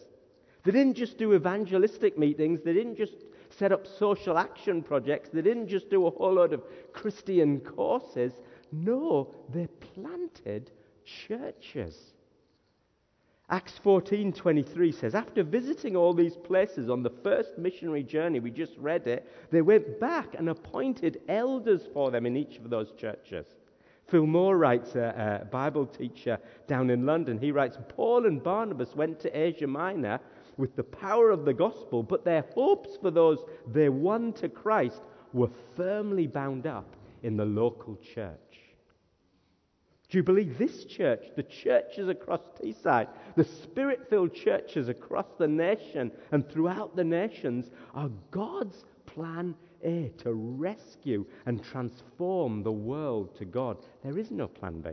They 0.64 0.72
didn't 0.72 0.94
just 0.94 1.18
do 1.18 1.34
evangelistic 1.34 2.20
meetings, 2.20 2.60
they 2.64 2.74
didn't 2.74 2.98
just 2.98 3.16
set 3.50 3.72
up 3.72 3.88
social 3.88 4.38
action 4.38 4.84
projects, 4.84 5.30
they 5.34 5.42
didn't 5.42 5.70
just 5.70 5.90
do 5.90 6.06
a 6.06 6.12
whole 6.12 6.36
lot 6.36 6.54
of 6.54 6.62
Christian 6.94 7.60
courses. 7.62 8.34
No, 8.72 9.34
they 9.52 9.66
planted 9.96 10.70
churches. 11.04 12.14
Acts 13.50 13.80
14:23 13.82 14.94
says 14.94 15.16
after 15.16 15.42
visiting 15.42 15.96
all 15.96 16.14
these 16.14 16.36
places 16.36 16.90
on 16.90 17.02
the 17.02 17.10
first 17.10 17.58
missionary 17.58 18.04
journey 18.04 18.42
we 18.42 18.52
just 18.52 18.78
read 18.78 19.08
it 19.08 19.26
they 19.52 19.62
went 19.62 20.02
back 20.02 20.36
and 20.38 20.50
appointed 20.50 21.22
elders 21.30 21.88
for 21.94 22.12
them 22.12 22.26
in 22.26 22.36
each 22.36 22.58
of 22.58 22.70
those 22.70 22.92
churches. 22.98 23.48
Phil 24.08 24.26
Moore 24.26 24.58
writes 24.58 24.96
a, 24.96 25.42
a 25.44 25.46
Bible 25.46 25.86
teacher 25.86 26.38
down 26.68 26.90
in 26.90 27.06
London 27.06 27.38
he 27.38 27.54
writes 27.54 27.78
Paul 27.88 28.26
and 28.26 28.44
Barnabas 28.44 28.98
went 28.98 29.18
to 29.22 29.38
Asia 29.38 29.68
Minor 29.68 30.20
with 30.58 30.76
the 30.76 30.84
power 30.84 31.30
of 31.32 31.46
the 31.46 31.54
gospel 31.54 32.04
but 32.04 32.26
their 32.26 32.44
hopes 32.54 32.98
for 33.02 33.12
those 33.12 33.46
they 33.66 33.88
won 33.88 34.34
to 34.34 34.50
Christ 34.50 35.04
were 35.32 35.52
firmly 35.78 36.28
bound 36.28 36.68
up 36.68 36.98
in 37.24 37.38
the 37.38 37.46
local 37.46 37.96
church. 38.14 38.47
Do 40.10 40.18
you 40.18 40.24
believe 40.24 40.58
this 40.58 40.86
church, 40.86 41.26
the 41.36 41.44
churches 41.44 42.08
across 42.08 42.40
Teesside, 42.58 43.10
the 43.36 43.44
spirit 43.44 44.10
filled 44.10 44.34
churches 44.34 44.88
across 44.88 45.28
the 45.38 45.48
nation 45.48 46.12
and 46.32 46.50
throughout 46.50 46.96
the 46.96 47.04
nations 47.04 47.72
are 47.94 48.10
God's 48.32 48.86
plan 49.06 49.54
A 49.84 50.12
to 50.20 50.34
rescue 50.34 51.26
and 51.46 51.62
transform 51.62 52.64
the 52.64 52.72
world 52.72 53.36
to 53.38 53.46
God? 53.46 53.78
There 54.02 54.18
is 54.18 54.32
no 54.32 54.48
plan 54.48 54.80
B. 54.80 54.92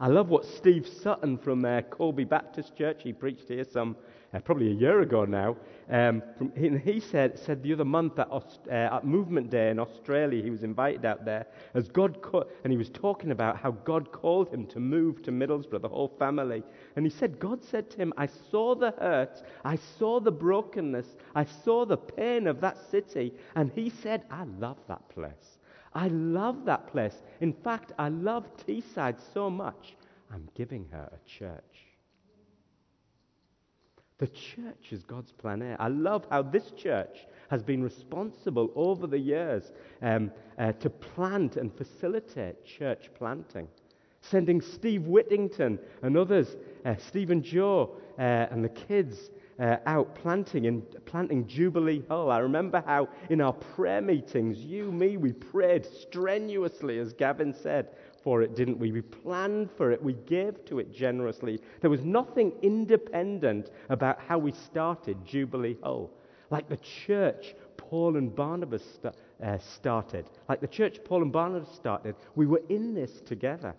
I 0.00 0.08
love 0.08 0.28
what 0.28 0.44
Steve 0.44 0.88
Sutton 0.88 1.38
from 1.38 1.64
uh, 1.64 1.82
Colby 1.82 2.24
Baptist 2.24 2.76
Church, 2.76 3.02
he 3.04 3.12
preached 3.12 3.46
here 3.46 3.64
some 3.64 3.94
uh, 4.34 4.40
probably 4.40 4.68
a 4.68 4.74
year 4.74 5.02
ago 5.02 5.24
now. 5.24 5.56
Um, 5.88 6.20
from, 6.36 6.52
he, 6.56 6.76
he 6.78 6.98
said, 6.98 7.38
said 7.38 7.62
the 7.62 7.72
other 7.72 7.84
month 7.84 8.18
at, 8.18 8.28
Aust- 8.28 8.66
uh, 8.68 8.96
at 8.96 9.04
Movement 9.04 9.50
Day 9.50 9.70
in 9.70 9.78
Australia, 9.78 10.42
he 10.42 10.50
was 10.50 10.64
invited 10.64 11.04
out 11.04 11.24
there 11.24 11.46
as 11.74 11.86
God 11.86 12.20
co- 12.22 12.48
and 12.64 12.72
he 12.72 12.76
was 12.76 12.90
talking 12.90 13.30
about 13.30 13.56
how 13.56 13.70
God 13.70 14.10
called 14.10 14.48
him 14.48 14.66
to 14.66 14.80
move 14.80 15.22
to 15.22 15.30
Middlesbrough, 15.30 15.80
the 15.82 15.88
whole 15.88 16.12
family. 16.18 16.64
And 16.96 17.06
he 17.06 17.10
said, 17.10 17.38
God 17.38 17.62
said 17.62 17.88
to 17.90 17.96
him, 17.96 18.12
I 18.16 18.26
saw 18.26 18.74
the 18.74 18.90
hurt, 18.98 19.44
I 19.64 19.76
saw 19.76 20.18
the 20.18 20.32
brokenness, 20.32 21.06
I 21.36 21.44
saw 21.44 21.86
the 21.86 21.98
pain 21.98 22.48
of 22.48 22.60
that 22.62 22.78
city. 22.90 23.32
And 23.54 23.70
he 23.72 23.90
said, 23.90 24.24
I 24.28 24.42
love 24.58 24.78
that 24.88 25.08
place. 25.10 25.53
I 25.94 26.08
love 26.08 26.64
that 26.64 26.88
place. 26.88 27.22
In 27.40 27.52
fact, 27.52 27.92
I 27.98 28.08
love 28.08 28.44
Teesside 28.56 29.18
so 29.32 29.48
much, 29.48 29.96
I'm 30.32 30.48
giving 30.54 30.86
her 30.90 31.10
a 31.12 31.28
church. 31.28 31.62
The 34.18 34.26
church 34.28 34.92
is 34.92 35.02
God's 35.04 35.32
plan 35.32 35.60
A. 35.62 35.76
I 35.78 35.88
love 35.88 36.26
how 36.30 36.42
this 36.42 36.70
church 36.70 37.26
has 37.50 37.62
been 37.62 37.82
responsible 37.82 38.70
over 38.74 39.06
the 39.06 39.18
years 39.18 39.72
um, 40.02 40.30
uh, 40.58 40.72
to 40.72 40.88
plant 40.88 41.56
and 41.56 41.72
facilitate 41.76 42.64
church 42.64 43.10
planting. 43.14 43.68
Sending 44.20 44.60
Steve 44.60 45.06
Whittington 45.06 45.78
and 46.02 46.16
others, 46.16 46.56
uh, 46.84 46.94
Stephen 46.96 47.42
Joe 47.42 47.96
uh, 48.18 48.22
and 48.22 48.64
the 48.64 48.70
kids 48.70 49.30
uh, 49.58 49.76
out 49.86 50.14
planting 50.14 50.66
and 50.66 50.82
planting 51.06 51.46
Jubilee 51.46 52.02
Hull. 52.08 52.30
I 52.30 52.38
remember 52.38 52.82
how 52.86 53.08
in 53.30 53.40
our 53.40 53.52
prayer 53.52 54.00
meetings, 54.00 54.58
you, 54.58 54.90
me, 54.90 55.16
we 55.16 55.32
prayed 55.32 55.86
strenuously, 55.86 56.98
as 56.98 57.12
Gavin 57.12 57.52
said, 57.52 57.90
for 58.22 58.42
it, 58.42 58.56
didn't 58.56 58.78
we? 58.78 58.90
We 58.90 59.02
planned 59.02 59.70
for 59.70 59.92
it. 59.92 60.02
We 60.02 60.14
gave 60.14 60.64
to 60.66 60.78
it 60.78 60.92
generously. 60.92 61.60
There 61.80 61.90
was 61.90 62.04
nothing 62.04 62.52
independent 62.62 63.70
about 63.90 64.18
how 64.20 64.38
we 64.38 64.52
started 64.52 65.24
Jubilee 65.24 65.76
Hull. 65.82 66.10
Like 66.50 66.68
the 66.68 66.78
church 66.78 67.54
Paul 67.76 68.16
and 68.16 68.34
Barnabas 68.34 68.82
st- 68.84 69.14
uh, 69.42 69.58
started, 69.58 70.26
like 70.48 70.60
the 70.60 70.66
church 70.66 70.98
Paul 71.04 71.22
and 71.22 71.32
Barnabas 71.32 71.68
started, 71.74 72.16
we 72.34 72.46
were 72.46 72.62
in 72.68 72.94
this 72.94 73.20
together. 73.20 73.74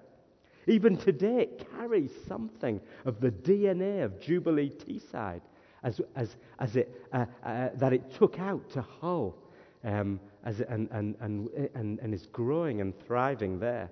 Even 0.67 0.98
today, 0.98 1.41
it 1.41 1.67
carries 1.75 2.12
something 2.27 2.79
of 3.05 3.20
the 3.20 3.32
DNA 3.32 4.03
of 4.03 4.20
Jubilee 4.20 4.70
Teesside 4.72 5.41
as, 5.86 6.01
as, 6.15 6.36
as 6.60 6.75
it, 6.75 7.06
uh, 7.13 7.25
uh, 7.46 7.70
that 7.75 7.94
it 7.94 8.13
took 8.15 8.39
out 8.39 8.70
to 8.72 8.82
Hull 8.82 9.38
um, 9.84 10.20
as 10.44 10.60
and, 10.62 10.89
and, 10.92 11.15
and, 11.22 11.48
and, 11.75 12.00
and 12.00 12.13
is 12.13 12.25
growing 12.34 12.82
and 12.82 12.94
thriving 13.06 13.60
there. 13.60 13.89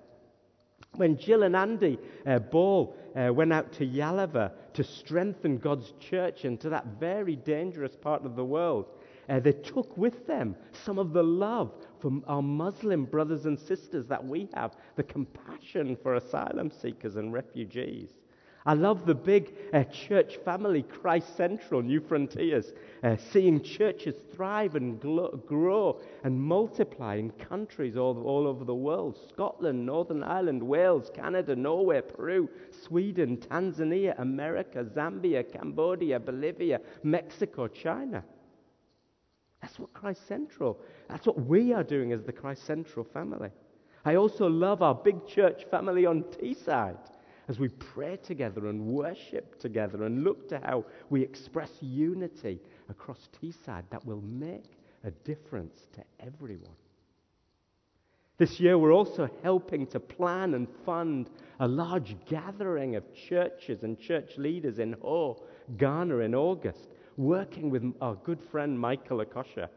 When 0.96 1.18
Jill 1.18 1.44
and 1.44 1.56
Andy 1.56 1.98
uh, 2.26 2.40
Ball 2.40 2.96
uh, 3.16 3.32
went 3.34 3.54
out 3.54 3.72
to 3.74 3.86
Yalova 3.86 4.52
to 4.74 4.84
strengthen 4.84 5.58
God's 5.58 5.94
church 6.00 6.46
into 6.46 6.70
that 6.70 6.86
very 7.00 7.36
dangerous 7.36 7.96
part 7.96 8.26
of 8.26 8.36
the 8.36 8.46
world, 8.46 8.86
uh, 9.30 9.40
they 9.40 9.54
took 9.54 9.96
with 9.98 10.28
them 10.28 10.56
some 10.86 11.00
of 11.00 11.14
the 11.14 11.24
love 11.24 11.72
from 12.00 12.24
our 12.28 12.42
Muslim 12.42 13.06
brothers 13.06 13.46
and 13.46 13.58
sisters 13.58 14.08
that 14.08 14.24
we 14.24 14.50
have, 14.54 14.76
the 14.96 15.04
compassion 15.04 15.96
for 16.04 16.16
asylum 16.16 16.70
seekers 16.70 17.16
and 17.16 17.34
refugees. 17.34 18.10
I 18.66 18.74
love 18.74 19.06
the 19.06 19.16
big 19.16 19.54
uh, 19.74 19.84
church 19.84 20.38
family, 20.38 20.84
Christ 20.84 21.36
Central, 21.36 21.82
New 21.82 22.00
Frontiers, 22.00 22.72
uh, 23.04 23.18
seeing 23.18 23.62
churches 23.62 24.16
thrive 24.34 24.76
and 24.76 25.02
gl- 25.02 25.46
grow 25.46 26.00
and 26.24 26.42
multiply 26.42 27.16
in 27.16 27.32
countries 27.32 27.98
all, 27.98 28.24
all 28.24 28.48
over 28.48 28.64
the 28.64 28.74
world 28.74 29.20
Scotland, 29.30 29.86
Northern 29.86 30.24
Ireland, 30.24 30.64
Wales, 30.64 31.12
Canada, 31.14 31.56
Norway, 31.58 32.02
Peru, 32.02 32.50
Sweden, 32.72 33.36
Tanzania, 33.36 34.18
America, 34.20 34.86
Zambia, 34.86 35.44
Cambodia, 35.44 36.18
Bolivia, 36.20 36.80
Mexico, 37.04 37.68
China. 37.68 38.24
That's 39.62 39.78
what 39.78 39.92
Christ 39.94 40.26
Central, 40.26 40.80
that's 41.10 41.28
what 41.28 41.46
we 41.46 41.74
are 41.74 41.84
doing 41.84 42.14
as 42.14 42.24
the 42.24 42.34
Christ 42.34 42.66
Central 42.66 43.04
family. 43.04 43.50
I 44.06 44.16
also 44.16 44.48
love 44.48 44.82
our 44.82 44.96
big 44.96 45.28
church 45.28 45.66
family 45.70 46.06
on 46.06 46.24
Teesside 46.24 46.98
as 47.48 47.60
we 47.60 47.68
pray 47.68 48.18
together 48.18 48.68
and 48.68 48.86
worship 48.86 49.60
together 49.60 50.04
and 50.04 50.24
look 50.24 50.48
to 50.50 50.60
how 50.60 50.86
we 51.10 51.22
express 51.22 51.70
unity 51.82 52.60
across 52.90 53.30
Teesside 53.42 53.84
that 53.90 54.06
will 54.06 54.22
make 54.22 54.78
a 55.04 55.12
difference 55.12 55.88
to 55.94 56.04
everyone. 56.20 56.76
This 58.38 58.60
year, 58.60 58.78
we're 58.78 58.94
also 58.94 59.30
helping 59.44 59.86
to 59.88 60.00
plan 60.00 60.54
and 60.54 60.68
fund 60.86 61.30
a 61.60 61.68
large 61.68 62.16
gathering 62.28 62.96
of 62.96 63.04
churches 63.30 63.84
and 63.84 64.00
church 64.00 64.32
leaders 64.38 64.80
in 64.80 64.96
Ho, 65.02 65.44
Ghana 65.78 66.18
in 66.20 66.34
August, 66.34 66.88
working 67.16 67.70
with 67.70 67.94
our 68.02 68.16
good 68.16 68.42
friend 68.52 68.80
Michael 68.80 69.24
Akosha 69.24 69.70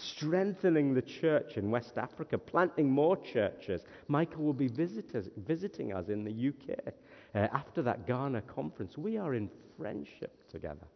strengthening 0.00 0.94
the 0.94 1.02
church 1.02 1.56
in 1.56 1.70
West 1.70 1.98
Africa, 1.98 2.38
planting 2.38 2.90
more 2.90 3.16
churches. 3.16 3.82
Michael 4.08 4.44
will 4.44 4.52
be 4.52 4.68
visitors, 4.68 5.28
visiting 5.36 5.92
us 5.92 6.08
in 6.08 6.24
the 6.24 6.48
UK 6.48 6.92
uh, 7.34 7.46
after 7.52 7.82
that 7.82 8.06
Ghana 8.06 8.42
conference. 8.42 8.96
We 8.98 9.16
are 9.16 9.34
in 9.34 9.50
friendship 9.76 10.48
together. 10.50 10.86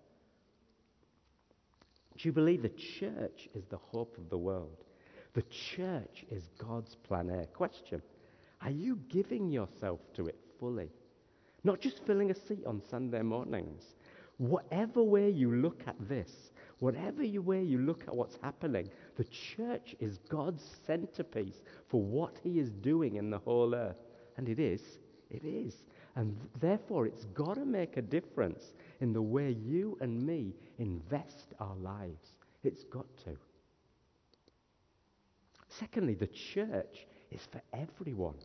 Do 2.17 2.29
you 2.29 2.33
believe 2.33 2.63
the 2.63 2.69
church 2.69 3.49
is 3.55 3.65
the 3.67 3.77
hope 3.77 4.17
of 4.19 4.31
the 4.31 4.39
world? 4.39 4.85
The 5.35 5.45
church 5.77 6.25
is 6.31 6.49
God's 6.59 6.95
plan 6.95 7.31
A. 7.31 7.47
Question 7.47 8.01
Are 8.63 8.71
you 8.71 8.99
giving 9.09 9.51
yourself 9.51 10.01
to 10.15 10.27
it 10.29 10.39
fully? 10.61 10.91
Not 11.65 11.81
just 11.81 12.05
filling 12.07 12.31
a 12.31 12.35
seat 12.35 12.65
on 12.67 12.83
Sunday 12.89 13.23
mornings. 13.23 13.83
Whatever 14.39 15.03
way 15.03 15.31
you 15.31 15.55
look 15.55 15.83
at 15.87 15.97
this, 16.09 16.51
whatever 16.81 17.23
way 17.41 17.63
you 17.63 17.79
look 17.79 18.03
at 18.07 18.15
what's 18.15 18.37
happening, 18.43 18.91
the 19.17 19.25
church 19.25 19.95
is 20.01 20.19
God's 20.29 20.63
centerpiece 20.87 21.63
for 21.89 22.03
what 22.03 22.37
He 22.43 22.59
is 22.59 22.71
doing 22.71 23.17
in 23.17 23.31
the 23.31 23.39
whole 23.39 23.75
earth. 23.75 23.97
And 24.37 24.49
it 24.49 24.59
is. 24.59 24.83
It 25.31 25.45
is. 25.45 25.85
And 26.17 26.37
therefore, 26.61 27.07
it's 27.07 27.25
got 27.27 27.55
to 27.55 27.65
make 27.65 27.97
a 27.97 28.03
difference 28.03 28.73
in 29.01 29.13
the 29.13 29.23
way 29.23 29.51
you 29.51 29.99
and 30.01 30.25
me 30.25 30.55
invest 30.79 31.55
our 31.59 31.77
lives 31.77 32.35
It's 32.63 32.85
got 32.85 33.07
to. 33.25 33.37
Secondly, 35.69 36.15
the 36.15 36.29
church 36.29 37.07
is 37.31 37.41
for 37.51 37.61
everyone. 37.73 38.37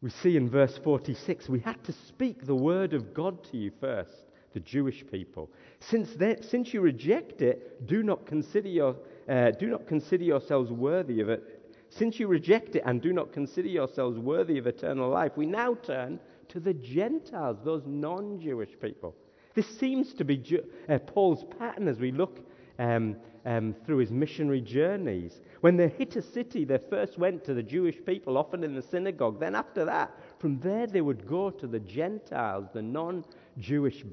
We 0.00 0.10
see 0.10 0.36
in 0.36 0.48
verse 0.48 0.78
46 0.82 1.48
we 1.48 1.60
had 1.60 1.82
to 1.84 1.92
speak 1.92 2.44
the 2.44 2.54
word 2.54 2.92
of 2.92 3.14
God 3.14 3.42
to 3.50 3.56
you 3.56 3.72
first, 3.80 4.26
the 4.52 4.60
Jewish 4.60 5.04
people. 5.10 5.50
Since, 5.80 6.14
that, 6.16 6.44
since 6.44 6.74
you 6.74 6.80
reject 6.80 7.40
it, 7.42 7.86
do 7.86 8.02
not, 8.02 8.26
consider 8.26 8.68
your, 8.68 8.96
uh, 9.28 9.52
do 9.52 9.66
not 9.66 9.86
consider 9.86 10.24
yourselves 10.24 10.70
worthy 10.70 11.20
of 11.20 11.28
it. 11.28 11.57
Since 11.90 12.20
you 12.20 12.28
reject 12.28 12.76
it 12.76 12.82
and 12.84 13.00
do 13.00 13.12
not 13.12 13.32
consider 13.32 13.68
yourselves 13.68 14.18
worthy 14.18 14.58
of 14.58 14.66
eternal 14.66 15.08
life, 15.08 15.32
we 15.36 15.46
now 15.46 15.74
turn 15.74 16.20
to 16.48 16.60
the 16.60 16.74
Gentiles, 16.74 17.58
those 17.64 17.82
non 17.86 18.40
Jewish 18.40 18.78
people. 18.80 19.14
This 19.54 19.66
seems 19.66 20.14
to 20.14 20.24
be 20.24 20.60
uh, 20.88 20.98
Paul's 20.98 21.44
pattern 21.58 21.88
as 21.88 21.98
we 21.98 22.12
look 22.12 22.46
um, 22.78 23.16
um, 23.44 23.74
through 23.84 23.98
his 23.98 24.12
missionary 24.12 24.60
journeys. 24.60 25.40
When 25.62 25.76
they 25.76 25.88
hit 25.88 26.14
a 26.16 26.22
city, 26.22 26.64
they 26.64 26.78
first 26.78 27.18
went 27.18 27.44
to 27.44 27.54
the 27.54 27.62
Jewish 27.62 27.96
people, 28.04 28.36
often 28.36 28.62
in 28.62 28.74
the 28.74 28.82
synagogue. 28.82 29.40
Then, 29.40 29.54
after 29.54 29.84
that, 29.84 30.14
from 30.38 30.60
there 30.60 30.86
they 30.86 31.00
would 31.00 31.26
go 31.26 31.50
to 31.50 31.66
the 31.66 31.80
Gentiles, 31.80 32.66
the 32.72 32.82
non 32.82 33.24
Jewish 33.58 34.04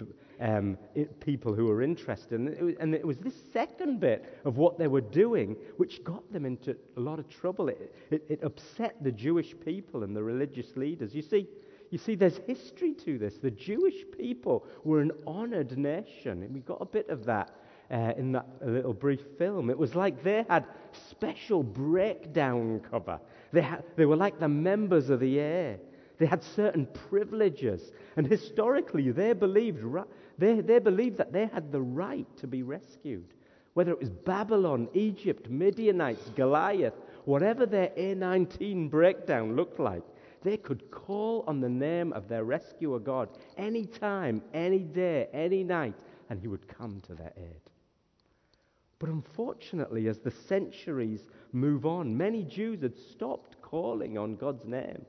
um, 0.42 0.78
people 1.20 1.54
who 1.54 1.66
were 1.66 1.82
interested. 1.82 2.40
And 2.40 2.50
it, 2.50 2.62
was, 2.62 2.76
and 2.80 2.94
it, 2.94 3.06
was, 3.06 3.18
this 3.18 3.36
second 3.54 4.00
bit 4.00 4.40
of 4.46 4.58
what 4.58 4.78
they 4.78 4.88
were 4.88 5.02
doing 5.02 5.56
which 5.78 6.04
got 6.04 6.32
them 6.32 6.46
into 6.46 6.76
a 6.98 7.00
lot 7.00 7.20
of 7.20 7.30
trouble. 7.30 7.70
It, 7.70 7.94
it, 8.12 8.24
it 8.30 8.44
upset 8.44 8.96
the 9.02 9.12
Jewish 9.12 9.56
people 9.64 10.04
and 10.04 10.16
the 10.16 10.24
religious 10.24 10.76
leaders. 10.76 11.16
You 11.16 11.22
see, 11.22 11.48
you 11.92 11.98
see, 11.98 12.16
there's 12.16 12.38
history 12.48 12.94
to 13.06 13.18
this. 13.18 13.38
The 13.38 13.52
Jewish 13.52 14.06
people 14.18 14.66
were 14.84 15.02
an 15.02 15.12
honored 15.26 15.78
nation, 15.78 16.44
and 16.44 16.54
we 16.54 16.62
got 16.62 16.82
a 16.82 16.86
bit 16.86 17.10
of 17.10 17.26
that 17.26 17.52
uh, 17.92 18.14
in 18.18 18.32
that 18.32 18.48
little 18.62 18.94
brief 18.94 19.22
film. 19.38 19.70
It 19.70 19.78
was 19.78 19.96
like 19.96 20.24
they 20.24 20.46
had 20.50 20.66
special 21.10 21.64
breakdown 21.64 22.82
cover. 22.90 23.20
They, 23.52 23.62
had, 23.62 23.84
they 23.96 24.06
were 24.06 24.16
like 24.16 24.40
the 24.40 24.48
members 24.48 25.10
of 25.10 25.20
the 25.20 25.40
air. 25.40 25.78
They 26.18 26.26
had 26.26 26.44
certain 26.44 26.88
privileges. 27.10 27.92
And 28.16 28.26
historically, 28.26 29.12
they 29.12 29.34
believed, 29.34 29.84
they, 30.38 30.62
they 30.62 30.80
believed 30.80 31.18
that 31.18 31.32
they 31.32 31.48
had 31.48 31.72
the 31.72 31.82
right 31.82 32.28
to 32.38 32.48
be 32.48 32.64
rescued. 32.64 33.34
Whether 33.74 33.92
it 33.92 34.00
was 34.00 34.10
Babylon, 34.10 34.88
Egypt, 34.94 35.50
Midianites, 35.50 36.30
Goliath, 36.36 36.94
whatever 37.26 37.66
their 37.66 37.90
A19 37.98 38.90
breakdown 38.90 39.56
looked 39.56 39.80
like, 39.80 40.04
they 40.44 40.58
could 40.58 40.92
call 40.92 41.44
on 41.48 41.60
the 41.60 41.70
name 41.70 42.14
of 42.14 42.28
their 42.28 42.44
rescuer 42.44 43.00
God 43.00 43.30
any 43.58 43.86
time, 43.86 44.42
any 44.54 44.80
day, 44.80 45.28
any 45.34 45.64
night, 45.64 45.96
and 46.30 46.40
he 46.40 46.48
would 46.48 46.68
come 46.68 47.02
to 47.08 47.16
their 47.16 47.34
aid. 47.36 47.62
But 49.00 49.10
unfortunately, 49.10 50.08
as 50.08 50.20
the 50.20 50.32
centuries 50.32 51.28
move 51.52 51.86
on, 51.86 52.16
many 52.16 52.44
Jews 52.44 52.82
had 52.82 52.98
stopped 52.98 53.62
calling 53.62 54.18
on 54.18 54.36
God's 54.36 54.66
name. 54.66 55.06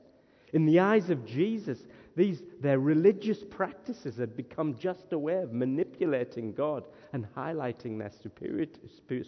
In 0.53 0.65
the 0.65 0.79
eyes 0.79 1.09
of 1.09 1.25
Jesus, 1.25 1.85
these, 2.17 2.41
their 2.59 2.79
religious 2.79 3.43
practices 3.43 4.17
had 4.17 4.35
become 4.35 4.75
just 4.75 5.13
a 5.13 5.19
way 5.19 5.35
of 5.35 5.53
manipulating 5.53 6.51
God 6.51 6.83
and 7.13 7.27
highlighting 7.37 7.99
their 7.99 8.11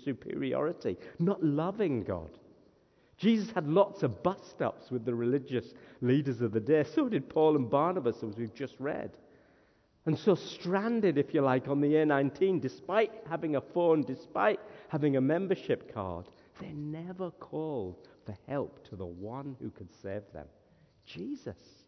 superiority, 0.03 0.97
not 1.19 1.43
loving 1.43 2.03
God. 2.03 2.31
Jesus 3.15 3.51
had 3.51 3.67
lots 3.67 4.01
of 4.01 4.23
bust 4.23 4.63
ups 4.63 4.89
with 4.89 5.05
the 5.05 5.13
religious 5.13 5.75
leaders 6.01 6.41
of 6.41 6.51
the 6.51 6.59
day. 6.59 6.83
So 6.83 7.07
did 7.07 7.29
Paul 7.29 7.57
and 7.57 7.69
Barnabas, 7.69 8.23
as 8.23 8.35
we've 8.35 8.55
just 8.55 8.73
read. 8.79 9.11
And 10.07 10.17
so, 10.17 10.33
stranded, 10.33 11.19
if 11.19 11.33
you 11.33 11.41
like, 11.41 11.67
on 11.67 11.81
the 11.81 11.89
A19, 11.89 12.59
despite 12.59 13.11
having 13.29 13.55
a 13.55 13.61
phone, 13.61 14.01
despite 14.01 14.59
having 14.87 15.15
a 15.15 15.21
membership 15.21 15.93
card, 15.93 16.25
they 16.59 16.71
never 16.71 17.29
called 17.29 18.07
for 18.25 18.35
help 18.47 18.83
to 18.89 18.95
the 18.95 19.05
one 19.05 19.55
who 19.61 19.69
could 19.69 19.89
save 20.01 20.23
them 20.33 20.47
Jesus. 21.05 21.78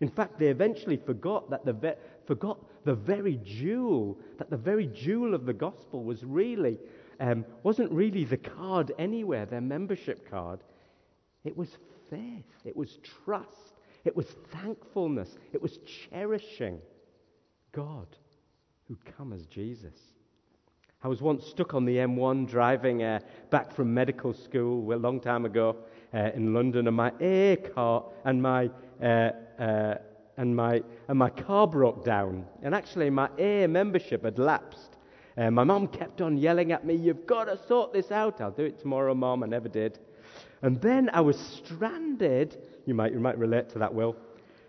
In 0.00 0.08
fact, 0.08 0.38
they 0.38 0.48
eventually 0.48 0.96
forgot 0.96 1.50
that 1.50 1.64
the 1.64 1.74
ve- 1.74 2.00
forgot 2.26 2.58
the 2.84 2.94
very 2.94 3.38
jewel, 3.44 4.18
that 4.38 4.48
the 4.50 4.56
very 4.56 4.86
jewel 4.86 5.34
of 5.34 5.44
the 5.44 5.52
gospel 5.52 6.04
was 6.04 6.24
really 6.24 6.78
um, 7.20 7.44
wasn't 7.62 7.92
really 7.92 8.24
the 8.24 8.38
card 8.38 8.92
anywhere, 8.98 9.44
their 9.44 9.60
membership 9.60 10.28
card. 10.28 10.60
It 11.44 11.56
was 11.56 11.68
faith, 12.08 12.46
it 12.64 12.76
was 12.76 12.98
trust, 13.24 13.74
it 14.04 14.16
was 14.16 14.26
thankfulness, 14.50 15.36
it 15.52 15.60
was 15.60 15.78
cherishing 16.10 16.80
God 17.72 18.06
who'd 18.88 19.04
come 19.16 19.32
as 19.32 19.46
Jesus. 19.46 19.94
I 21.02 21.08
was 21.08 21.22
once 21.22 21.46
stuck 21.46 21.72
on 21.74 21.84
the 21.84 21.96
M1 21.96 22.48
driving 22.48 23.02
uh, 23.02 23.20
back 23.50 23.72
from 23.72 23.94
medical 23.94 24.34
school 24.34 24.92
a 24.92 24.96
long 24.96 25.20
time 25.20 25.44
ago 25.44 25.76
uh, 26.12 26.30
in 26.34 26.52
London, 26.52 26.88
and 26.88 26.96
my 26.96 27.12
A 27.20 27.56
car 27.74 28.04
and 28.24 28.42
my 28.42 28.70
and 29.00 30.56
my 30.56 30.82
and 31.08 31.18
my 31.18 31.30
car 31.30 31.66
broke 31.66 32.04
down, 32.04 32.46
and 32.62 32.74
actually 32.74 33.10
my 33.10 33.28
A 33.38 33.66
membership 33.66 34.24
had 34.24 34.38
lapsed. 34.38 34.96
Uh, 35.36 35.50
my 35.50 35.64
mum 35.64 35.86
kept 35.88 36.20
on 36.20 36.36
yelling 36.36 36.72
at 36.72 36.84
me, 36.84 36.94
"You've 36.94 37.26
got 37.26 37.44
to 37.44 37.58
sort 37.66 37.92
this 37.92 38.10
out." 38.10 38.40
I'll 38.40 38.50
do 38.50 38.64
it 38.64 38.78
tomorrow, 38.78 39.14
mum. 39.14 39.42
I 39.42 39.46
never 39.46 39.68
did. 39.68 39.98
And 40.62 40.80
then 40.80 41.10
I 41.12 41.20
was 41.20 41.38
stranded. 41.38 42.56
You 42.86 42.94
might 42.94 43.12
you 43.12 43.20
might 43.20 43.38
relate 43.38 43.68
to 43.70 43.78
that, 43.78 43.94
Will. 43.94 44.16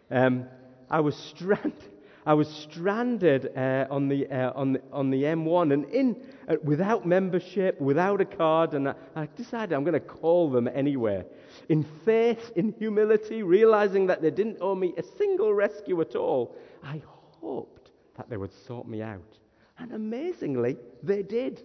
Um, 0.09 0.45
I 0.89 0.99
was 0.99 1.15
stranded. 1.35 1.90
I 2.25 2.33
was 2.35 2.47
stranded 2.47 3.51
uh, 3.57 3.87
on, 3.89 4.07
the, 4.07 4.27
uh, 4.27 4.51
on, 4.53 4.73
the, 4.73 4.81
on 4.91 5.09
the 5.09 5.23
M1 5.23 5.73
and 5.73 5.85
in, 5.85 6.15
uh, 6.47 6.57
without 6.63 7.05
membership, 7.05 7.81
without 7.81 8.21
a 8.21 8.25
card, 8.25 8.73
and 8.73 8.89
I, 8.89 8.95
I 9.15 9.27
decided 9.35 9.73
I'm 9.73 9.83
going 9.83 9.93
to 9.93 9.99
call 9.99 10.51
them 10.51 10.67
anyway. 10.67 11.25
In 11.69 11.83
faith, 12.05 12.51
in 12.55 12.73
humility, 12.77 13.41
realizing 13.41 14.07
that 14.07 14.21
they 14.21 14.29
didn't 14.29 14.57
owe 14.61 14.75
me 14.75 14.93
a 14.97 15.03
single 15.03 15.53
rescue 15.53 15.99
at 16.01 16.15
all, 16.15 16.55
I 16.83 17.01
hoped 17.39 17.91
that 18.17 18.29
they 18.29 18.37
would 18.37 18.53
sort 18.53 18.87
me 18.87 19.01
out. 19.01 19.39
And 19.79 19.91
amazingly, 19.91 20.77
they 21.01 21.23
did. 21.23 21.63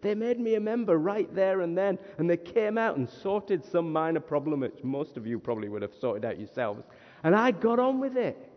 They 0.00 0.14
made 0.14 0.38
me 0.38 0.54
a 0.54 0.60
member 0.60 0.96
right 0.96 1.32
there 1.34 1.60
and 1.60 1.76
then, 1.76 1.98
and 2.18 2.30
they 2.30 2.36
came 2.36 2.78
out 2.78 2.96
and 2.96 3.08
sorted 3.08 3.64
some 3.64 3.92
minor 3.92 4.20
problem 4.20 4.60
which 4.60 4.82
most 4.82 5.16
of 5.16 5.26
you 5.26 5.38
probably 5.38 5.68
would 5.68 5.82
have 5.82 5.94
sorted 6.00 6.24
out 6.24 6.38
yourselves. 6.38 6.82
And 7.24 7.34
I 7.34 7.50
got 7.50 7.78
on 7.78 7.98
with 7.98 8.16
it. 8.16 8.47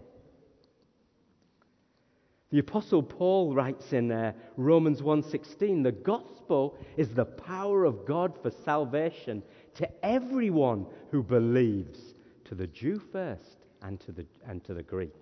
The 2.51 2.59
apostle 2.59 3.01
Paul 3.01 3.53
writes 3.53 3.93
in 3.93 4.11
uh, 4.11 4.33
Romans 4.57 5.01
1:16, 5.01 5.83
"The 5.83 5.93
gospel 5.93 6.75
is 6.97 7.13
the 7.13 7.25
power 7.25 7.85
of 7.85 8.05
God 8.05 8.37
for 8.41 8.49
salvation 8.49 9.41
to 9.75 9.89
everyone 10.05 10.85
who 11.11 11.23
believes, 11.23 12.13
to 12.45 12.55
the 12.55 12.67
Jew 12.67 12.99
first 12.99 13.57
and 13.81 13.99
to 14.01 14.11
the 14.11 14.25
and 14.45 14.61
to 14.65 14.73
the 14.73 14.83
Greek." 14.83 15.15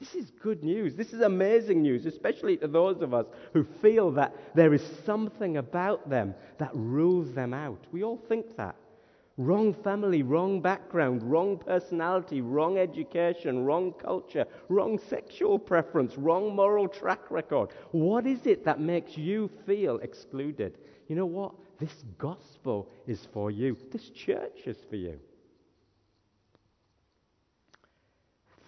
This 0.00 0.16
is 0.16 0.32
good 0.32 0.64
news. 0.64 0.96
This 0.96 1.12
is 1.12 1.20
amazing 1.20 1.82
news, 1.82 2.06
especially 2.06 2.56
to 2.56 2.68
those 2.68 3.02
of 3.02 3.14
us 3.14 3.26
who 3.52 3.62
feel 3.62 4.10
that 4.12 4.34
there 4.54 4.74
is 4.74 4.82
something 5.04 5.56
about 5.56 6.08
them 6.08 6.34
that 6.58 6.70
rules 6.74 7.32
them 7.34 7.54
out. 7.54 7.86
We 7.92 8.02
all 8.02 8.16
think 8.16 8.56
that. 8.56 8.76
Wrong 9.38 9.72
family, 9.72 10.24
wrong 10.24 10.60
background, 10.60 11.22
wrong 11.22 11.58
personality, 11.58 12.40
wrong 12.40 12.76
education, 12.76 13.64
wrong 13.64 13.92
culture, 13.92 14.44
wrong 14.68 14.98
sexual 14.98 15.60
preference, 15.60 16.18
wrong 16.18 16.56
moral 16.56 16.88
track 16.88 17.30
record. 17.30 17.70
What 17.92 18.26
is 18.26 18.46
it 18.46 18.64
that 18.64 18.80
makes 18.80 19.16
you 19.16 19.48
feel 19.64 19.98
excluded? 19.98 20.78
You 21.06 21.14
know 21.14 21.26
what? 21.26 21.54
This 21.78 22.04
gospel 22.18 22.90
is 23.06 23.28
for 23.32 23.52
you, 23.52 23.76
this 23.92 24.10
church 24.10 24.66
is 24.66 24.78
for 24.90 24.96
you. 24.96 25.20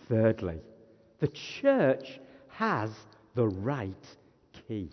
Thirdly, 0.08 0.60
the 1.18 1.28
church 1.28 2.20
has 2.46 2.90
the 3.34 3.48
right 3.48 4.16
key. 4.68 4.90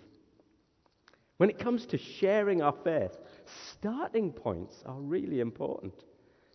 When 1.37 1.51
it 1.51 1.59
comes 1.59 1.85
to 1.87 1.99
sharing 1.99 2.63
our 2.63 2.73
faith, 2.83 3.15
starting 3.71 4.31
points 4.31 4.83
are 4.85 4.99
really 4.99 5.39
important. 5.39 5.93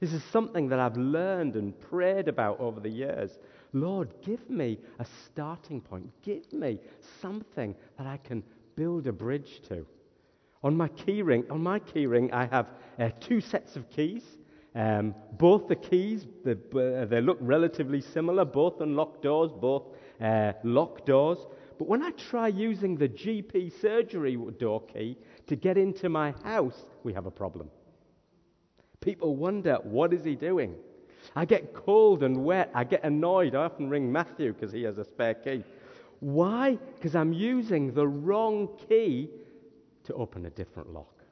This 0.01 0.13
is 0.13 0.23
something 0.33 0.69
that 0.69 0.81
I've 0.81 0.97
learned 0.97 1.55
and 1.55 1.79
prayed 1.79 2.27
about 2.27 2.59
over 2.59 2.81
the 2.81 2.89
years. 2.89 3.39
Lord, 3.73 4.13
give 4.23 4.51
me 4.51 4.79
a 4.99 5.07
starting 5.27 5.81
point. 5.81 6.11
Give 6.23 6.53
me 6.53 6.81
something 7.21 7.75
that 7.97 8.07
I 8.07 8.17
can 8.19 8.43
build 8.75 9.07
a 9.07 9.13
bridge 9.13 9.63
to. 9.69 9.87
On 10.65 10.77
my 10.77 10.89
keyring, 10.89 11.51
on 11.51 11.63
my 11.63 11.79
keyring, 11.79 12.33
I 12.33 12.47
have 12.47 12.67
uh, 12.99 13.11
two 13.21 13.41
sets 13.41 13.77
of 13.77 13.89
keys. 13.91 14.25
Um, 14.75 15.15
both 15.33 15.69
the 15.69 15.77
keys, 15.77 16.27
the, 16.45 16.53
uh, 16.53 17.05
they 17.07 17.21
look 17.21 17.39
relatively 17.41 18.01
similar. 18.01 18.45
Both 18.45 18.81
unlock 18.81 19.23
doors, 19.23 19.51
both 19.53 19.85
uh, 20.21 20.53
lock 20.65 21.05
doors. 21.05 21.39
But 21.79 21.89
when 21.89 22.03
I 22.03 22.11
try 22.13 22.49
using 22.49 22.97
the 22.97 23.09
GP 23.09 23.81
surgery 23.81 24.37
door 24.59 24.83
key, 24.83 25.19
to 25.53 25.57
get 25.57 25.77
into 25.77 26.09
my 26.09 26.33
house, 26.45 26.87
we 27.05 27.13
have 27.13 27.27
a 27.27 27.31
problem. 27.31 27.71
People 29.03 29.37
wonder, 29.37 29.75
what 29.83 30.15
is 30.15 30.25
he 30.25 30.35
doing? 30.35 30.75
I 31.37 31.45
get 31.45 31.75
cold 31.75 32.23
and 32.23 32.43
wet. 32.43 32.71
I 32.75 32.85
get 32.85 33.05
annoyed. 33.05 33.55
I 33.55 33.65
often 33.65 33.91
ring 33.91 34.11
Matthew 34.11 34.55
because 34.55 34.73
he 34.73 34.83
has 34.85 34.97
a 34.97 35.05
spare 35.05 35.35
key. 35.35 35.63
Why? 36.21 36.79
Because 36.95 37.15
I'm 37.15 37.35
using 37.35 37.93
the 37.93 38.09
wrong 38.09 38.71
key 38.89 39.29
to 40.05 40.15
open 40.15 40.47
a 40.47 40.51
different 40.51 40.91
lock. 40.91 41.23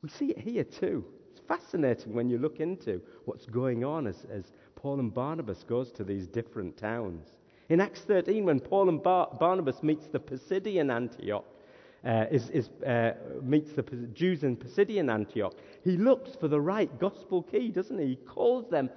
We 0.00 0.08
see 0.08 0.30
it 0.30 0.38
here 0.38 0.64
too. 0.64 1.04
It's 1.30 1.42
fascinating 1.46 2.14
when 2.14 2.30
you 2.30 2.38
look 2.38 2.60
into 2.60 3.02
what's 3.26 3.44
going 3.44 3.84
on 3.84 4.06
as, 4.06 4.24
as 4.32 4.44
Paul 4.76 4.98
and 4.98 5.12
Barnabas 5.12 5.62
goes 5.64 5.92
to 5.92 6.04
these 6.04 6.26
different 6.26 6.78
towns. 6.78 7.28
In 7.70 7.80
Acts 7.80 8.00
13, 8.00 8.44
when 8.44 8.58
Paul 8.58 8.88
and 8.88 9.00
Bar- 9.00 9.30
Barnabas 9.38 9.80
meets 9.84 10.08
the 10.08 10.18
Pisidian 10.18 10.92
Antioch, 10.92 11.44
uh, 12.04 12.24
is, 12.28 12.50
is, 12.50 12.68
uh, 12.84 13.12
meets 13.42 13.72
the 13.72 13.82
Jews 14.12 14.42
in 14.42 14.56
Pisidian 14.56 15.08
Antioch, 15.08 15.54
he 15.84 15.96
looks 15.96 16.34
for 16.34 16.48
the 16.48 16.60
right 16.60 16.90
gospel 16.98 17.42
key, 17.44 17.70
doesn't 17.70 17.98
he? 17.98 18.06
He 18.08 18.16
calls 18.16 18.68
them 18.68 18.90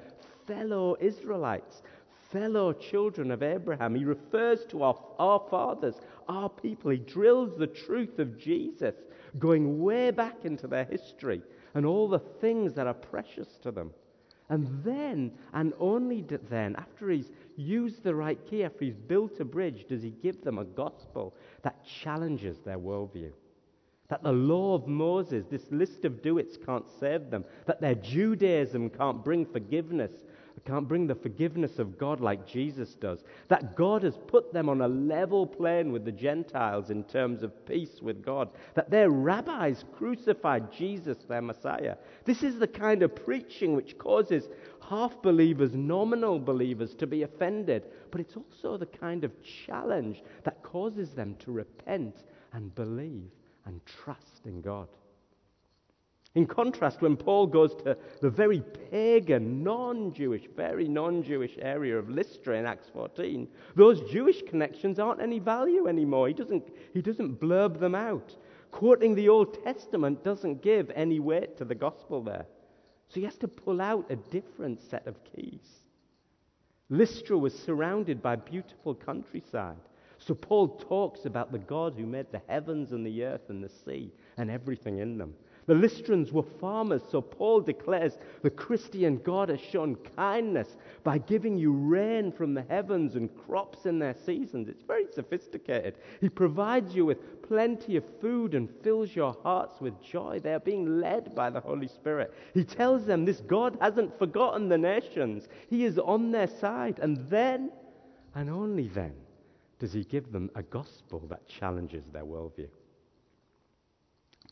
fellow 0.48 0.98
Israelites, 1.00 1.84
fellow 2.32 2.74
children 2.74 3.30
of 3.30 3.44
Abraham. 3.44 3.94
He 3.94 4.06
refers 4.06 4.66
to 4.72 4.82
our, 4.82 5.00
our 5.20 5.46
fathers, 5.52 6.00
our 6.28 6.50
people. 6.50 6.90
He 6.90 6.98
drills 6.98 7.56
the 7.56 7.68
truth 7.68 8.18
of 8.18 8.40
Jesus, 8.40 8.96
going 9.38 9.84
way 9.84 10.10
back 10.10 10.46
into 10.46 10.66
their 10.66 10.86
history 10.86 11.44
and 11.76 11.86
all 11.86 12.08
the 12.08 12.20
things 12.20 12.74
that 12.74 12.88
are 12.88 12.94
precious 12.96 13.60
to 13.62 13.72
them. 13.72 13.92
And 14.54 14.68
then, 14.84 15.32
and 15.56 15.74
only 15.80 16.24
then, 16.48 16.76
after 16.76 17.10
he's 17.10 17.32
used 17.56 18.04
the 18.04 18.14
right 18.14 18.38
key, 18.48 18.64
after 18.64 18.86
he's 18.86 18.94
built 18.94 19.40
a 19.40 19.46
bridge, 19.46 19.88
does 19.90 20.04
he 20.04 20.12
give 20.12 20.44
them 20.44 20.60
a 20.60 20.64
gospel 20.64 21.34
that 21.64 21.84
challenges 21.84 22.60
their 22.60 22.78
worldview. 22.78 23.32
That 24.10 24.22
the 24.22 24.32
law 24.32 24.76
of 24.76 24.88
Moses, 24.88 25.48
this 25.50 25.66
list 25.72 26.06
of 26.06 26.22
do 26.22 26.38
can't 26.56 26.86
save 27.00 27.32
them. 27.32 27.46
That 27.66 27.82
their 27.82 27.96
Judaism 27.96 28.92
can't 28.92 29.24
bring 29.24 29.44
forgiveness 29.44 30.12
can't 30.62 30.88
bring 30.88 31.08
the 31.08 31.16
forgiveness 31.16 31.80
of 31.80 31.98
God 31.98 32.22
like 32.22 32.48
Jesus 32.48 32.96
does. 32.96 33.24
That 33.50 33.76
God 33.76 34.04
has 34.04 34.18
put 34.28 34.54
them 34.54 34.70
on 34.70 34.82
a 34.82 34.88
level 34.88 35.46
plane 35.46 35.92
with 35.92 36.06
the 36.06 36.12
Gentiles 36.12 36.90
in 36.90 37.04
terms 37.04 37.44
of 37.44 37.66
peace 37.66 38.02
with 38.02 38.24
God. 38.24 38.50
That 38.76 38.90
their 38.90 39.10
rabbis 39.10 39.84
crucified 39.94 40.72
Jesus, 40.72 41.18
their 41.28 41.42
Messiah. 41.42 41.96
This 42.26 42.44
is 42.44 42.60
the 42.60 42.68
kind 42.68 43.04
of 43.04 43.16
preaching 43.16 43.76
which 43.76 43.98
causes 43.98 44.48
half 44.88 45.22
believers, 45.22 45.74
nominal 45.74 46.40
believers, 46.40 46.94
to 46.96 47.08
be 47.08 47.24
offended. 47.24 47.88
But 48.12 48.22
it's 48.22 48.38
also 48.38 48.78
the 48.78 48.86
kind 48.86 49.24
of 49.24 49.32
challenge 49.66 50.22
that 50.44 50.64
causes 50.64 51.12
them 51.12 51.36
to 51.40 51.52
repent 51.52 52.24
and 52.54 52.74
believe 52.76 53.32
and 53.66 53.82
trust 53.86 54.46
in 54.46 54.62
God. 54.62 54.88
In 56.36 56.48
contrast, 56.48 57.02
when 57.02 57.16
Paul 57.16 57.46
goes 57.46 57.76
to 57.84 57.96
the 58.22 58.30
very 58.30 58.62
pagan, 58.90 59.64
non 59.64 60.12
Jewish, 60.14 60.48
very 60.56 60.88
non 60.88 61.22
Jewish 61.22 61.58
area 61.62 61.98
of 61.98 62.10
Lystra 62.10 62.58
in 62.58 62.66
Acts 62.66 62.90
14, 62.92 63.48
those 63.76 64.02
Jewish 64.10 64.42
connections 64.42 64.98
aren't 64.98 65.22
any 65.22 65.38
value 65.38 65.88
anymore. 65.88 66.28
He 66.28 66.34
doesn't, 66.34 66.68
he 66.94 67.04
doesn't 67.04 67.40
blurb 67.40 67.80
them 67.80 67.94
out. 67.94 68.36
Quoting 68.72 69.14
the 69.14 69.30
Old 69.30 69.64
Testament 69.64 70.24
doesn't 70.24 70.64
give 70.64 70.90
any 70.96 71.20
weight 71.20 71.56
to 71.58 71.66
the 71.66 71.76
gospel 71.76 72.24
there. 72.24 72.48
So 73.10 73.20
he 73.20 73.26
has 73.26 73.38
to 73.38 73.48
pull 73.48 73.80
out 73.80 74.10
a 74.10 74.16
different 74.16 74.82
set 74.82 75.06
of 75.06 75.24
keys. 75.24 75.84
Lystra 76.90 77.38
was 77.38 77.54
surrounded 77.54 78.24
by 78.24 78.36
beautiful 78.38 78.96
countryside. 78.96 79.78
So 80.18 80.34
Paul 80.34 80.70
talks 80.70 81.26
about 81.26 81.52
the 81.52 81.60
God 81.60 81.94
who 81.96 82.08
made 82.08 82.32
the 82.32 82.42
heavens 82.48 82.92
and 82.92 83.06
the 83.06 83.24
earth 83.24 83.50
and 83.50 83.64
the 83.64 83.70
sea 83.70 84.12
and 84.38 84.50
everything 84.50 84.98
in 84.98 85.20
them. 85.20 85.36
The 85.66 85.74
Lystrans 85.74 86.32
were 86.32 86.44
farmers, 86.44 87.02
so 87.10 87.22
Paul 87.22 87.62
declares 87.62 88.18
the 88.42 88.50
Christian 88.50 89.18
God 89.24 89.50
has 89.50 89.62
shown 89.62 89.96
kindness 90.16 90.76
by 91.04 91.20
giving 91.20 91.58
you 91.58 91.72
rain 91.72 92.32
from 92.32 92.54
the 92.54 92.64
heavens 92.64 93.16
and 93.16 93.30
crops 93.46 93.86
in 93.86 93.98
their 93.98 94.16
seasons. 94.26 94.68
It's 94.68 94.84
very 94.84 95.06
sophisticated. 95.14 95.96
He 96.20 96.28
provides 96.28 96.94
you 96.94 97.06
with 97.06 97.42
plenty 97.48 97.96
of 97.96 98.04
food 98.20 98.56
and 98.56 98.70
fills 98.84 99.16
your 99.16 99.38
hearts 99.44 99.80
with 99.80 100.02
joy. 100.02 100.40
They 100.40 100.54
are 100.54 100.60
being 100.60 101.00
led 101.00 101.34
by 101.34 101.50
the 101.50 101.62
Holy 101.62 101.88
Spirit. 101.88 102.34
He 102.54 102.66
tells 102.66 103.06
them 103.06 103.24
this 103.24 103.42
God 103.42 103.78
hasn't 103.80 104.18
forgotten 104.20 104.68
the 104.68 104.78
nations, 104.78 105.48
He 105.70 105.86
is 105.86 105.98
on 105.98 106.32
their 106.32 106.48
side. 106.48 107.00
And 107.00 107.18
then, 107.30 107.72
and 108.36 108.50
only 108.50 108.90
then, 108.90 109.14
does 109.80 109.94
He 109.94 110.04
give 110.04 110.32
them 110.32 110.50
a 110.56 110.64
gospel 110.64 111.20
that 111.30 111.48
challenges 111.48 112.04
their 112.12 112.26
worldview 112.26 112.68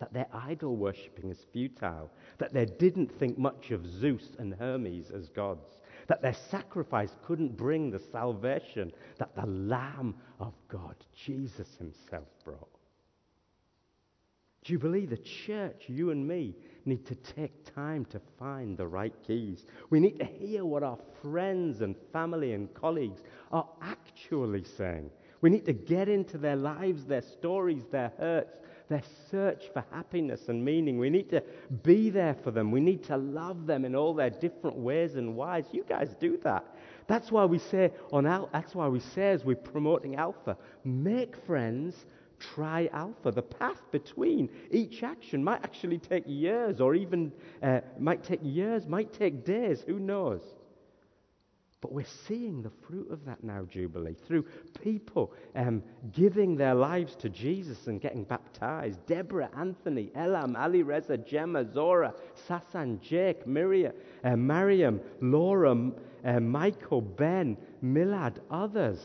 that 0.02 0.12
their 0.12 0.28
idol 0.34 0.76
worshipping 0.76 1.30
is 1.30 1.46
futile, 1.54 2.12
that 2.40 2.54
they 2.54 2.66
didn't 2.66 3.18
think 3.20 3.38
much 3.38 3.70
of 3.70 3.86
Zeus 3.86 4.36
and 4.40 4.54
Hermes 4.56 5.12
as 5.12 5.30
gods, 5.30 5.82
that 6.08 6.24
their 6.24 6.34
sacrifice 6.34 7.16
couldn't 7.24 7.56
bring 7.56 7.92
the 7.92 8.00
salvation 8.12 8.92
that 9.20 9.36
the 9.36 9.46
Lamb 9.46 10.16
of 10.40 10.54
God, 10.68 10.96
Jesus 11.14 11.78
Himself, 11.78 12.28
brought. 12.44 12.68
Jubilee, 14.64 15.06
the 15.06 15.18
church, 15.18 15.84
you 15.88 16.10
and 16.10 16.28
me, 16.28 16.56
need 16.86 17.06
to 17.06 17.16
take 17.16 17.74
time 17.76 18.06
to 18.06 18.20
find 18.40 18.76
the 18.76 18.88
right 18.88 19.14
keys. 19.26 19.66
We 19.92 20.00
need 20.00 20.18
to 20.20 20.26
hear 20.26 20.66
what 20.66 20.82
our 20.82 20.98
friends 21.22 21.82
and 21.82 21.96
family 22.12 22.54
and 22.54 22.74
colleagues 22.74 23.22
are 23.52 23.68
actually 23.82 24.64
saying. 24.64 25.12
We 25.42 25.50
need 25.50 25.66
to 25.66 25.74
get 25.74 26.10
into 26.10 26.38
their 26.38 26.56
lives, 26.56 27.06
their 27.06 27.22
stories, 27.22 27.84
their 27.92 28.12
hurts, 28.18 28.58
their 28.92 29.02
search 29.32 29.70
for 29.74 29.84
happiness 29.92 30.50
and 30.50 30.64
meaning. 30.64 31.00
We 31.00 31.10
need 31.10 31.30
to 31.30 31.42
be 31.82 32.10
there 32.10 32.36
for 32.44 32.52
them. 32.52 32.72
We 32.72 32.82
need 32.82 33.04
to 33.06 33.16
love 33.16 33.66
them 33.66 33.86
in 33.86 33.96
all 33.96 34.14
their 34.14 34.30
different 34.30 34.76
ways 34.76 35.16
and 35.16 35.36
whys. 35.36 35.66
You 35.72 35.86
guys 35.88 36.14
do 36.20 36.38
that. 36.44 36.66
That's 37.08 37.32
why 37.32 37.46
we 37.46 37.58
say 37.58 37.92
on 38.12 38.26
Al- 38.26 38.50
that's 38.52 38.76
why 38.76 38.90
we 38.90 39.00
say 39.00 39.32
as 39.32 39.46
we're 39.46 39.56
promoting 39.56 40.18
Alpha, 40.18 40.58
make 40.84 41.38
friends, 41.48 42.06
try 42.38 42.90
Alpha. 42.92 43.32
The 43.32 43.42
path 43.42 43.82
between 43.92 44.50
each 44.72 45.04
action 45.04 45.42
might 45.42 45.64
actually 45.64 45.98
take 45.98 46.26
years, 46.28 46.82
or 46.82 46.94
even 46.94 47.32
uh, 47.64 47.80
might 47.98 48.24
take 48.26 48.42
years, 48.44 48.88
might 48.88 49.14
take 49.14 49.46
days. 49.46 49.84
Who 49.88 50.00
knows? 50.00 50.42
But 51.82 51.94
we're 51.94 52.06
seeing 52.28 52.62
the 52.62 52.70
fruit 52.88 53.10
of 53.10 53.26
that 53.26 53.44
now, 53.44 53.66
Jubilee, 53.68 54.16
through 54.28 54.46
people 54.84 55.34
um, 55.56 55.82
giving 56.12 56.56
their 56.56 56.76
lives 56.76 57.16
to 57.16 57.30
Jesus 57.30 57.88
and 57.88 58.00
getting 58.00 58.24
baptized. 58.24 59.04
Deborah, 59.08 59.50
Anthony, 59.58 60.12
Elam, 60.14 60.56
Ali 60.56 60.84
Reza, 60.84 61.18
Gemma, 61.18 61.66
Zora, 61.74 62.14
Sasan, 62.48 63.02
Jake, 63.02 63.48
Miriam, 63.48 63.94
uh, 64.24 64.36
Mariam, 64.36 65.02
Laura, 65.22 65.76
uh, 66.24 66.40
Michael, 66.40 67.02
Ben, 67.02 67.58
Milad, 67.84 68.38
others. 68.52 69.00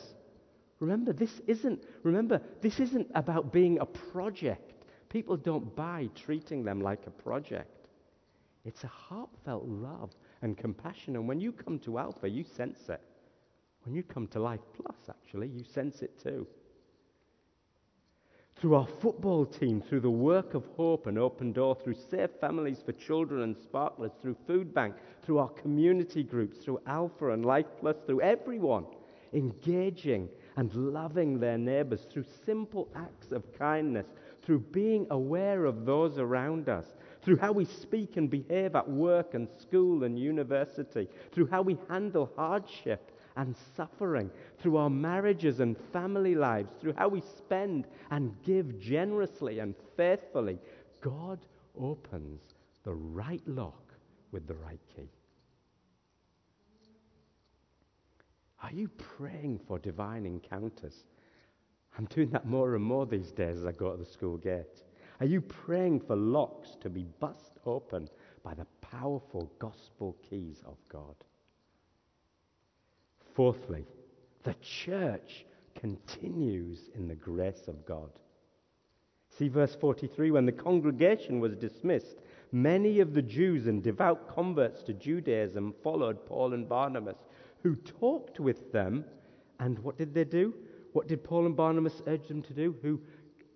Remember, 0.78 1.14
this 1.14 1.40
isn't, 1.46 1.82
remember, 2.02 2.42
this 2.60 2.78
isn't 2.78 3.10
about 3.14 3.54
being 3.54 3.78
a 3.78 3.86
project. 3.86 4.74
People 5.08 5.38
don't 5.38 5.74
buy 5.74 6.10
treating 6.14 6.62
them 6.62 6.82
like 6.82 7.06
a 7.06 7.10
project. 7.10 7.70
It's 8.66 8.84
a 8.84 8.88
heartfelt 8.88 9.64
love 9.64 10.10
and 10.42 10.56
compassion. 10.56 11.16
And 11.16 11.26
when 11.28 11.40
you 11.40 11.52
come 11.52 11.78
to 11.80 11.98
Alpha, 11.98 12.28
you 12.28 12.44
sense 12.44 12.88
it. 12.88 13.00
When 13.84 13.94
you 13.94 14.02
come 14.02 14.26
to 14.28 14.40
Life 14.40 14.60
Plus, 14.74 14.96
actually, 15.08 15.48
you 15.48 15.62
sense 15.62 16.02
it 16.02 16.20
too. 16.22 16.46
Through 18.56 18.74
our 18.74 18.86
football 18.86 19.44
team, 19.44 19.82
through 19.82 20.00
the 20.00 20.10
work 20.10 20.54
of 20.54 20.64
Hope 20.76 21.06
and 21.06 21.18
Open 21.18 21.52
Door, 21.52 21.76
through 21.84 21.96
Safe 22.10 22.30
Families 22.40 22.82
for 22.84 22.92
Children 22.92 23.42
and 23.42 23.56
Sparklers, 23.56 24.12
through 24.22 24.36
Food 24.46 24.72
Bank, 24.72 24.94
through 25.22 25.38
our 25.38 25.50
community 25.50 26.22
groups, 26.22 26.58
through 26.64 26.80
Alpha 26.86 27.30
and 27.32 27.44
Life 27.44 27.66
Plus, 27.80 27.96
through 28.06 28.22
everyone 28.22 28.86
engaging 29.32 30.28
and 30.56 30.74
loving 30.74 31.38
their 31.38 31.58
neighbors, 31.58 32.06
through 32.10 32.24
simple 32.44 32.88
acts 32.94 33.32
of 33.32 33.56
kindness, 33.58 34.06
through 34.42 34.60
being 34.60 35.06
aware 35.10 35.66
of 35.66 35.84
those 35.84 36.18
around 36.18 36.68
us, 36.68 36.86
through 37.26 37.36
how 37.36 37.50
we 37.50 37.64
speak 37.64 38.16
and 38.16 38.30
behave 38.30 38.76
at 38.76 38.88
work 38.88 39.34
and 39.34 39.48
school 39.60 40.04
and 40.04 40.16
university, 40.16 41.08
through 41.32 41.48
how 41.48 41.60
we 41.60 41.76
handle 41.88 42.30
hardship 42.36 43.10
and 43.36 43.56
suffering, 43.76 44.30
through 44.60 44.76
our 44.76 44.88
marriages 44.88 45.58
and 45.58 45.76
family 45.92 46.36
lives, 46.36 46.70
through 46.80 46.92
how 46.96 47.08
we 47.08 47.20
spend 47.20 47.88
and 48.12 48.32
give 48.44 48.78
generously 48.78 49.58
and 49.58 49.74
faithfully, 49.96 50.56
God 51.00 51.44
opens 51.76 52.40
the 52.84 52.94
right 52.94 53.42
lock 53.48 53.92
with 54.30 54.46
the 54.46 54.54
right 54.54 54.80
key. 54.94 55.10
Are 58.62 58.72
you 58.72 58.86
praying 58.86 59.58
for 59.66 59.80
divine 59.80 60.26
encounters? 60.26 60.94
I'm 61.98 62.04
doing 62.04 62.30
that 62.30 62.46
more 62.46 62.76
and 62.76 62.84
more 62.84 63.04
these 63.04 63.32
days 63.32 63.56
as 63.56 63.64
I 63.66 63.72
go 63.72 63.90
to 63.90 63.96
the 63.96 64.08
school 64.08 64.36
gate. 64.36 64.82
Are 65.20 65.26
you 65.26 65.40
praying 65.40 66.00
for 66.00 66.16
locks 66.16 66.76
to 66.80 66.90
be 66.90 67.06
bust 67.20 67.58
open 67.64 68.08
by 68.42 68.54
the 68.54 68.66
powerful 68.80 69.50
gospel 69.58 70.16
keys 70.28 70.62
of 70.66 70.76
God? 70.88 71.14
Fourthly, 73.34 73.86
the 74.42 74.54
church 74.60 75.46
continues 75.74 76.90
in 76.94 77.08
the 77.08 77.14
grace 77.14 77.68
of 77.68 77.84
God. 77.86 78.10
See 79.38 79.48
verse 79.48 79.74
43 79.74 80.30
when 80.30 80.46
the 80.46 80.52
congregation 80.52 81.40
was 81.40 81.56
dismissed, 81.56 82.22
many 82.52 83.00
of 83.00 83.12
the 83.12 83.22
Jews 83.22 83.66
and 83.66 83.82
devout 83.82 84.34
converts 84.34 84.82
to 84.84 84.94
Judaism 84.94 85.74
followed 85.82 86.24
Paul 86.26 86.54
and 86.54 86.68
Barnabas, 86.68 87.18
who 87.62 87.76
talked 87.76 88.40
with 88.40 88.72
them. 88.72 89.04
And 89.60 89.78
what 89.80 89.98
did 89.98 90.14
they 90.14 90.24
do? 90.24 90.54
What 90.92 91.08
did 91.08 91.24
Paul 91.24 91.44
and 91.44 91.56
Barnabas 91.56 92.02
urge 92.06 92.28
them 92.28 92.42
to 92.42 92.54
do? 92.54 92.76
Who 92.80 93.00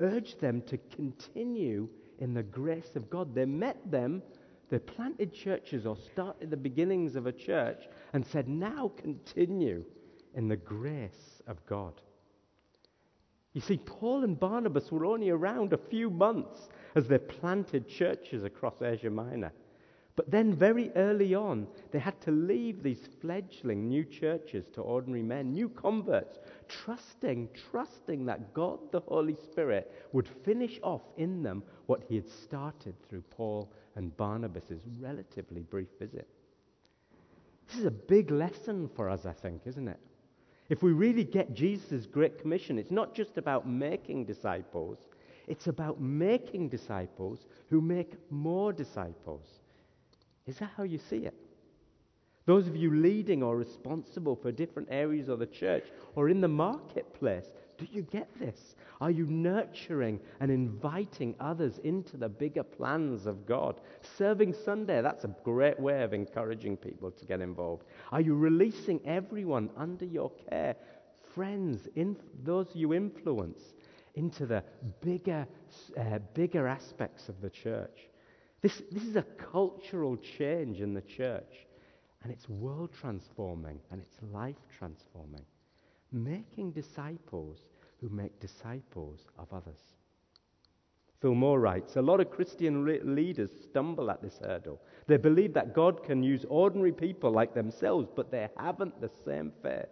urged 0.00 0.40
them 0.40 0.62
to 0.62 0.78
continue 0.94 1.88
in 2.18 2.34
the 2.34 2.42
grace 2.42 2.96
of 2.96 3.10
God. 3.10 3.34
They 3.34 3.44
met 3.44 3.90
them, 3.90 4.22
they 4.68 4.78
planted 4.78 5.32
churches 5.34 5.86
or 5.86 5.96
started 5.96 6.50
the 6.50 6.56
beginnings 6.56 7.16
of 7.16 7.26
a 7.26 7.32
church 7.32 7.88
and 8.12 8.24
said, 8.24 8.48
now 8.48 8.92
continue 8.96 9.84
in 10.34 10.48
the 10.48 10.56
grace 10.56 11.42
of 11.46 11.64
God. 11.66 12.00
You 13.52 13.60
see, 13.60 13.78
Paul 13.78 14.22
and 14.22 14.38
Barnabas 14.38 14.92
were 14.92 15.04
only 15.04 15.30
around 15.30 15.72
a 15.72 15.78
few 15.78 16.08
months 16.08 16.68
as 16.94 17.08
they 17.08 17.18
planted 17.18 17.88
churches 17.88 18.44
across 18.44 18.80
Asia 18.80 19.10
Minor. 19.10 19.52
But 20.16 20.30
then, 20.30 20.52
very 20.52 20.90
early 20.96 21.34
on, 21.34 21.66
they 21.92 21.98
had 21.98 22.20
to 22.22 22.30
leave 22.30 22.82
these 22.82 23.08
fledgling 23.20 23.88
new 23.88 24.04
churches 24.04 24.68
to 24.74 24.82
ordinary 24.82 25.22
men, 25.22 25.52
new 25.52 25.68
converts, 25.68 26.38
trusting, 26.68 27.48
trusting 27.70 28.26
that 28.26 28.52
God, 28.52 28.80
the 28.90 29.00
Holy 29.00 29.36
Spirit, 29.36 29.90
would 30.12 30.28
finish 30.44 30.78
off 30.82 31.02
in 31.16 31.42
them 31.42 31.62
what 31.86 32.02
he 32.08 32.16
had 32.16 32.28
started 32.28 32.94
through 33.08 33.22
Paul 33.30 33.72
and 33.96 34.16
Barnabas' 34.16 34.82
relatively 34.98 35.62
brief 35.62 35.88
visit. 35.98 36.28
This 37.68 37.78
is 37.78 37.86
a 37.86 37.90
big 37.90 38.30
lesson 38.30 38.90
for 38.96 39.08
us, 39.08 39.26
I 39.26 39.32
think, 39.32 39.62
isn't 39.66 39.88
it? 39.88 40.00
If 40.68 40.82
we 40.82 40.92
really 40.92 41.24
get 41.24 41.54
Jesus' 41.54 42.06
Great 42.06 42.38
Commission, 42.38 42.78
it's 42.78 42.90
not 42.90 43.14
just 43.14 43.38
about 43.38 43.68
making 43.68 44.24
disciples, 44.24 44.98
it's 45.46 45.68
about 45.68 46.00
making 46.00 46.68
disciples 46.68 47.46
who 47.68 47.80
make 47.80 48.14
more 48.30 48.72
disciples. 48.72 49.59
Is 50.46 50.58
that 50.58 50.70
how 50.76 50.82
you 50.82 50.98
see 50.98 51.18
it? 51.18 51.34
Those 52.46 52.66
of 52.66 52.74
you 52.74 52.94
leading 52.94 53.42
or 53.42 53.56
responsible 53.56 54.34
for 54.34 54.50
different 54.50 54.88
areas 54.90 55.28
of 55.28 55.38
the 55.38 55.46
church 55.46 55.84
or 56.16 56.28
in 56.28 56.40
the 56.40 56.48
marketplace, 56.48 57.46
do 57.78 57.86
you 57.92 58.02
get 58.02 58.28
this? 58.38 58.74
Are 59.00 59.10
you 59.10 59.26
nurturing 59.26 60.20
and 60.40 60.50
inviting 60.50 61.34
others 61.40 61.78
into 61.84 62.16
the 62.16 62.28
bigger 62.28 62.62
plans 62.62 63.26
of 63.26 63.46
God? 63.46 63.80
Serving 64.18 64.52
Sunday, 64.52 65.00
that's 65.00 65.24
a 65.24 65.34
great 65.44 65.78
way 65.78 66.02
of 66.02 66.12
encouraging 66.12 66.76
people 66.76 67.10
to 67.10 67.24
get 67.24 67.40
involved. 67.40 67.84
Are 68.12 68.20
you 68.20 68.34
releasing 68.34 69.00
everyone 69.06 69.70
under 69.76 70.04
your 70.04 70.30
care, 70.50 70.76
friends, 71.34 71.88
in, 71.94 72.16
those 72.42 72.68
you 72.74 72.92
influence, 72.92 73.60
into 74.14 74.44
the 74.44 74.62
bigger, 75.00 75.46
uh, 75.98 76.18
bigger 76.34 76.66
aspects 76.66 77.28
of 77.28 77.40
the 77.40 77.50
church? 77.50 78.09
This, 78.62 78.82
this 78.90 79.04
is 79.04 79.16
a 79.16 79.22
cultural 79.22 80.16
change 80.16 80.80
in 80.80 80.92
the 80.92 81.00
church, 81.00 81.66
and 82.22 82.30
it's 82.30 82.48
world 82.48 82.90
transforming 82.92 83.80
and 83.90 84.00
it's 84.00 84.16
life 84.32 84.56
transforming. 84.78 85.44
Making 86.12 86.72
disciples 86.72 87.58
who 88.00 88.08
make 88.08 88.38
disciples 88.40 89.20
of 89.38 89.52
others. 89.52 89.80
Phil 91.20 91.34
Moore 91.34 91.60
writes 91.60 91.96
A 91.96 92.02
lot 92.02 92.20
of 92.20 92.30
Christian 92.30 92.82
re- 92.82 93.00
leaders 93.02 93.50
stumble 93.62 94.10
at 94.10 94.22
this 94.22 94.38
hurdle. 94.42 94.80
They 95.06 95.18
believe 95.18 95.52
that 95.54 95.74
God 95.74 96.02
can 96.02 96.22
use 96.22 96.44
ordinary 96.48 96.92
people 96.92 97.30
like 97.30 97.54
themselves, 97.54 98.08
but 98.14 98.30
they 98.30 98.48
haven't 98.56 99.00
the 99.00 99.10
same 99.24 99.52
faith 99.62 99.88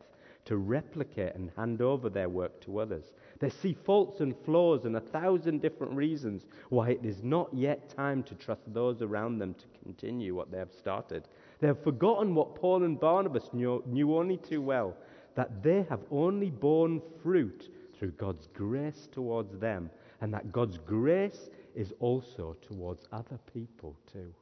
to 0.49 0.57
replicate 0.57 1.35
and 1.35 1.51
hand 1.59 1.83
over 1.83 2.09
their 2.09 2.31
work 2.31 2.59
to 2.63 2.79
others. 2.81 3.13
They 3.39 3.51
see 3.51 3.77
faults 3.85 4.21
and 4.21 4.35
flaws 4.47 4.87
and 4.87 4.97
a 4.97 5.01
thousand 5.01 5.61
different 5.61 5.93
reasons 5.93 6.47
why 6.71 6.89
it 6.89 7.05
is 7.05 7.23
not 7.23 7.53
yet 7.53 7.95
time 7.95 8.23
to 8.23 8.35
trust 8.35 8.63
those 8.73 9.03
around 9.03 9.39
them 9.39 9.53
to 9.53 9.67
continue 9.85 10.35
what 10.35 10.51
they 10.51 10.57
have 10.57 10.73
started. 10.73 11.29
They 11.61 11.67
have 11.67 11.85
forgotten 11.85 12.35
what 12.35 12.55
Paul 12.55 12.85
and 12.85 12.99
Barnabas 12.99 13.51
knew, 13.53 13.83
knew 13.87 14.17
only 14.17 14.39
too 14.39 14.63
well 14.63 14.97
that 15.35 15.63
they 15.63 15.85
have 15.91 16.01
only 16.11 16.49
borne 16.49 17.03
fruit 17.23 17.69
through 17.99 18.13
God's 18.13 18.49
grace 18.55 19.07
towards 19.13 19.59
them, 19.59 19.91
and 20.23 20.33
that 20.33 20.51
God's 20.51 20.79
grace 20.79 21.51
is 21.75 21.93
also 22.01 22.57
towards 22.63 23.05
other 23.13 23.39
people 23.53 23.95
too. 24.11 24.33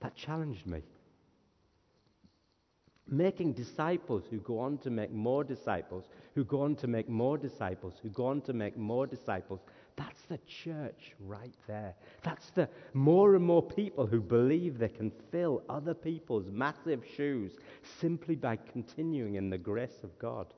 That 0.00 0.14
challenged 0.14 0.64
me 0.64 0.82
making 3.08 3.52
disciples 3.52 4.24
who 4.30 4.38
go 4.38 4.58
on 4.58 4.78
to 4.78 4.90
make 4.90 5.12
more 5.12 5.44
disciples, 5.44 6.04
who 6.34 6.44
go 6.44 6.62
on 6.62 6.74
to 6.76 6.86
make 6.86 7.08
more 7.08 7.38
disciples, 7.38 7.94
who 8.02 8.08
go 8.08 8.26
on 8.26 8.40
to 8.42 8.52
make 8.52 8.76
more 8.76 9.06
disciples. 9.06 9.60
That's 9.94 10.22
the 10.22 10.38
church 10.46 11.14
right 11.20 11.54
there. 11.66 11.94
That's 12.22 12.50
the 12.50 12.68
more 12.94 13.36
and 13.36 13.44
more 13.44 13.62
people 13.62 14.06
who 14.06 14.20
believe 14.20 14.78
they 14.78 14.88
can 14.88 15.12
fill 15.30 15.62
other 15.68 15.94
people's 15.94 16.50
massive 16.50 17.04
shoes 17.16 17.52
simply 18.00 18.34
by 18.34 18.56
continuing 18.56 19.36
in 19.36 19.50
the 19.50 19.58
grace 19.58 20.02
of 20.02 20.18
God. 20.18 20.52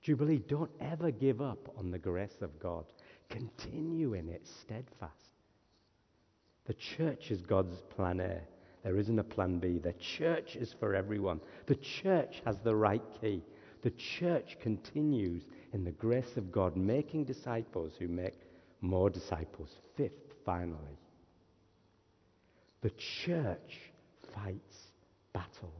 Jubilee, 0.00 0.42
don't 0.48 0.70
ever 0.80 1.10
give 1.10 1.40
up 1.40 1.72
on 1.76 1.90
the 1.90 1.98
grace 1.98 2.42
of 2.42 2.58
God. 2.58 2.84
Continue 3.28 4.14
in 4.14 4.28
it 4.28 4.46
steadfast. 4.46 5.12
The 6.64 6.74
church 6.74 7.30
is 7.30 7.42
God's 7.42 7.80
plan 7.82 8.20
A. 8.20 8.40
There 8.82 8.98
isn't 8.98 9.18
a 9.18 9.24
plan 9.24 9.58
B. 9.58 9.78
The 9.78 9.94
church 9.94 10.56
is 10.56 10.74
for 10.78 10.94
everyone. 10.94 11.40
The 11.66 11.76
church 11.76 12.42
has 12.44 12.56
the 12.58 12.74
right 12.74 13.02
key. 13.20 13.42
The 13.82 13.92
church 13.92 14.56
continues 14.60 15.44
in 15.72 15.84
the 15.84 15.92
grace 15.92 16.36
of 16.36 16.52
God, 16.52 16.76
making 16.76 17.24
disciples 17.24 17.94
who 17.98 18.08
make 18.08 18.38
more 18.80 19.10
disciples. 19.10 19.70
Fifth, 19.96 20.34
finally, 20.44 20.98
the 22.80 22.90
church 22.90 23.92
fights 24.34 24.90
battles. 25.32 25.72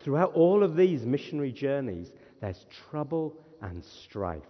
Throughout 0.00 0.34
all 0.34 0.64
of 0.64 0.74
these 0.76 1.06
missionary 1.06 1.52
journeys, 1.52 2.12
there's 2.40 2.66
trouble 2.90 3.38
and 3.60 3.84
strife. 3.84 4.42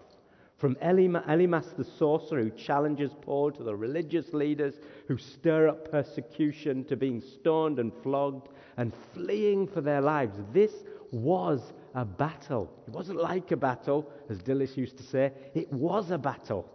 From 0.63 0.77
Elymas 0.77 1.75
the 1.75 1.83
sorcerer 1.83 2.45
who 2.45 2.51
challenges 2.51 3.11
Paul 3.21 3.51
to 3.51 3.65
the 3.65 3.75
religious 3.75 4.33
leaders 4.33 4.75
who 5.09 5.19
stir 5.19 5.67
up 5.67 5.91
persecution 5.91 6.85
to 6.85 6.95
being 6.97 7.21
stoned 7.21 7.81
and 7.81 7.93
flogged 8.05 8.47
and 8.77 8.93
fleeing 9.13 9.67
for 9.67 9.81
their 9.81 10.01
lives. 10.01 10.37
This 10.53 10.85
was 11.11 11.73
a 11.97 12.05
battle. 12.05 12.73
It 12.87 12.95
wasn't 12.95 13.21
like 13.21 13.51
a 13.51 13.57
battle, 13.57 14.09
as 14.31 14.39
Dillis 14.39 14.77
used 14.77 14.97
to 14.99 15.03
say, 15.03 15.33
it 15.53 15.73
was 15.73 16.13
a 16.13 16.19
battle. 16.19 16.71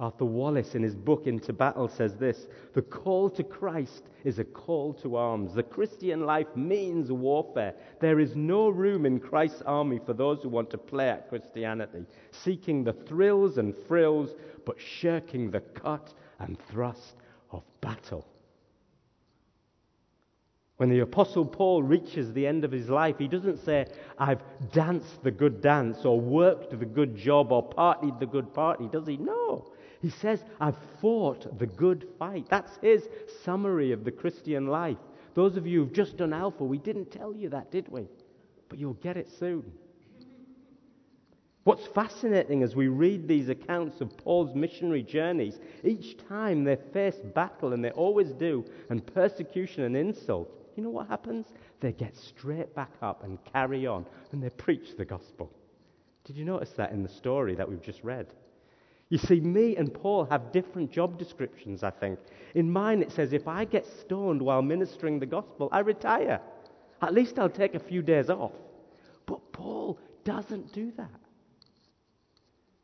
Arthur 0.00 0.26
Wallis, 0.26 0.76
in 0.76 0.82
his 0.84 0.94
book 0.94 1.26
Into 1.26 1.52
Battle, 1.52 1.88
says 1.88 2.14
this 2.14 2.46
The 2.72 2.82
call 2.82 3.28
to 3.30 3.42
Christ 3.42 4.04
is 4.22 4.38
a 4.38 4.44
call 4.44 4.94
to 4.94 5.16
arms. 5.16 5.54
The 5.54 5.64
Christian 5.64 6.24
life 6.24 6.54
means 6.54 7.10
warfare. 7.10 7.74
There 8.00 8.20
is 8.20 8.36
no 8.36 8.68
room 8.68 9.06
in 9.06 9.18
Christ's 9.18 9.62
army 9.62 9.98
for 9.98 10.12
those 10.12 10.42
who 10.42 10.50
want 10.50 10.70
to 10.70 10.78
play 10.78 11.10
at 11.10 11.28
Christianity, 11.28 12.06
seeking 12.30 12.84
the 12.84 12.92
thrills 12.92 13.58
and 13.58 13.74
frills, 13.88 14.36
but 14.64 14.80
shirking 14.80 15.50
the 15.50 15.60
cut 15.60 16.14
and 16.38 16.56
thrust 16.70 17.16
of 17.50 17.64
battle. 17.80 18.24
When 20.76 20.90
the 20.90 21.00
Apostle 21.00 21.44
Paul 21.44 21.82
reaches 21.82 22.32
the 22.32 22.46
end 22.46 22.64
of 22.64 22.70
his 22.70 22.88
life, 22.88 23.18
he 23.18 23.26
doesn't 23.26 23.64
say, 23.64 23.86
I've 24.16 24.42
danced 24.70 25.24
the 25.24 25.32
good 25.32 25.60
dance, 25.60 26.04
or 26.04 26.20
worked 26.20 26.78
the 26.78 26.86
good 26.86 27.16
job, 27.16 27.50
or 27.50 27.68
partied 27.68 28.20
the 28.20 28.26
good 28.26 28.54
party, 28.54 28.86
does 28.86 29.08
he? 29.08 29.16
No. 29.16 29.72
He 30.00 30.10
says, 30.10 30.44
I've 30.60 30.76
fought 31.00 31.58
the 31.58 31.66
good 31.66 32.08
fight. 32.18 32.46
That's 32.48 32.76
his 32.82 33.08
summary 33.44 33.92
of 33.92 34.04
the 34.04 34.12
Christian 34.12 34.68
life. 34.68 34.98
Those 35.34 35.56
of 35.56 35.66
you 35.66 35.80
who've 35.80 35.92
just 35.92 36.16
done 36.16 36.32
Alpha, 36.32 36.64
we 36.64 36.78
didn't 36.78 37.10
tell 37.10 37.34
you 37.34 37.48
that, 37.50 37.70
did 37.70 37.88
we? 37.88 38.08
But 38.68 38.78
you'll 38.78 38.94
get 38.94 39.16
it 39.16 39.28
soon. 39.38 39.64
What's 41.64 41.86
fascinating 41.88 42.62
as 42.62 42.74
we 42.74 42.88
read 42.88 43.28
these 43.28 43.48
accounts 43.48 44.00
of 44.00 44.16
Paul's 44.16 44.54
missionary 44.54 45.02
journeys, 45.02 45.58
each 45.84 46.16
time 46.28 46.64
they 46.64 46.76
face 46.76 47.16
battle, 47.34 47.72
and 47.72 47.84
they 47.84 47.90
always 47.90 48.30
do, 48.30 48.64
and 48.88 49.06
persecution 49.14 49.84
and 49.84 49.96
insult, 49.96 50.50
you 50.76 50.82
know 50.82 50.90
what 50.90 51.08
happens? 51.08 51.46
They 51.80 51.92
get 51.92 52.16
straight 52.16 52.74
back 52.74 52.92
up 53.02 53.22
and 53.24 53.38
carry 53.52 53.86
on, 53.86 54.06
and 54.32 54.42
they 54.42 54.50
preach 54.50 54.96
the 54.96 55.04
gospel. 55.04 55.52
Did 56.24 56.36
you 56.36 56.44
notice 56.44 56.70
that 56.76 56.92
in 56.92 57.02
the 57.02 57.08
story 57.08 57.54
that 57.56 57.68
we've 57.68 57.82
just 57.82 58.02
read? 58.02 58.28
You 59.10 59.18
see, 59.18 59.40
me 59.40 59.76
and 59.76 59.92
Paul 59.92 60.26
have 60.26 60.52
different 60.52 60.90
job 60.90 61.18
descriptions, 61.18 61.82
I 61.82 61.90
think. 61.90 62.18
In 62.54 62.70
mine, 62.70 63.00
it 63.00 63.10
says, 63.10 63.32
if 63.32 63.48
I 63.48 63.64
get 63.64 63.86
stoned 63.86 64.42
while 64.42 64.60
ministering 64.60 65.18
the 65.18 65.26
gospel, 65.26 65.68
I 65.72 65.80
retire. 65.80 66.40
At 67.00 67.14
least 67.14 67.38
I'll 67.38 67.48
take 67.48 67.74
a 67.74 67.80
few 67.80 68.02
days 68.02 68.28
off. 68.28 68.52
But 69.24 69.52
Paul 69.52 69.98
doesn't 70.24 70.72
do 70.72 70.92
that. 70.96 71.20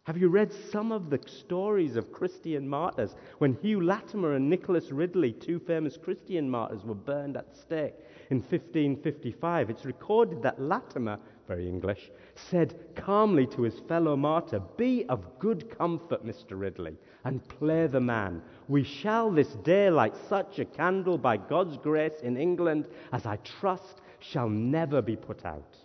Have 0.05 0.19
you 0.19 0.29
read 0.29 0.53
some 0.71 0.93
of 0.93 1.09
the 1.09 1.19
stories 1.27 1.97
of 1.97 2.13
Christian 2.13 2.69
martyrs? 2.69 3.15
When 3.39 3.55
Hugh 3.55 3.81
Latimer 3.81 4.35
and 4.35 4.51
Nicholas 4.51 4.93
Ridley, 4.93 5.33
two 5.33 5.59
famous 5.59 5.97
Christian 5.97 6.49
martyrs, 6.49 6.85
were 6.85 6.95
burned 6.95 7.39
at 7.39 7.57
stake 7.57 7.95
in 8.29 8.39
1555, 8.39 9.71
it's 9.71 9.87
recorded 9.87 10.43
that 10.43 10.61
Latimer 10.61 11.19
very 11.47 11.69
English, 11.69 12.11
said 12.35 12.75
calmly 12.95 13.47
to 13.49 13.63
his 13.63 13.79
fellow 13.89 14.17
martyr, 14.17 14.61
Be 14.77 15.05
of 15.09 15.39
good 15.39 15.77
comfort, 15.77 16.25
Mr. 16.25 16.59
Ridley, 16.59 16.97
and 17.25 17.47
play 17.49 17.87
the 17.87 18.01
man. 18.01 18.43
We 18.69 18.85
shall 18.85 19.31
this 19.31 19.55
day 19.65 19.91
light 19.91 20.15
such 20.29 20.59
a 20.59 20.65
candle 20.65 21.19
by 21.19 21.37
God's 21.37 21.77
grace 21.79 22.21
in 22.23 22.37
England 22.37 22.89
as 23.13 23.27
I 23.27 23.37
trust 23.37 24.01
shall 24.21 24.49
never 24.49 25.03
be 25.03 25.17
put 25.17 25.45
out. 25.45 25.77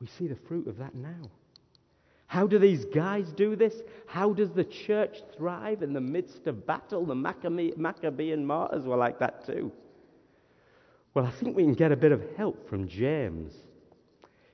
We 0.00 0.06
see 0.06 0.28
the 0.28 0.36
fruit 0.36 0.68
of 0.68 0.78
that 0.78 0.94
now. 0.94 1.30
How 2.28 2.46
do 2.46 2.58
these 2.58 2.84
guys 2.84 3.32
do 3.32 3.56
this? 3.56 3.82
How 4.06 4.32
does 4.32 4.50
the 4.50 4.64
church 4.64 5.22
thrive 5.36 5.82
in 5.82 5.94
the 5.94 6.00
midst 6.00 6.46
of 6.46 6.66
battle? 6.66 7.06
The 7.06 7.14
Maccabean 7.14 8.44
martyrs 8.44 8.84
were 8.84 8.96
like 8.96 9.18
that 9.18 9.46
too. 9.46 9.72
Well, 11.14 11.24
I 11.24 11.30
think 11.30 11.56
we 11.56 11.64
can 11.64 11.74
get 11.74 11.90
a 11.90 11.96
bit 11.96 12.12
of 12.12 12.22
help 12.36 12.68
from 12.68 12.86
James. 12.86 13.54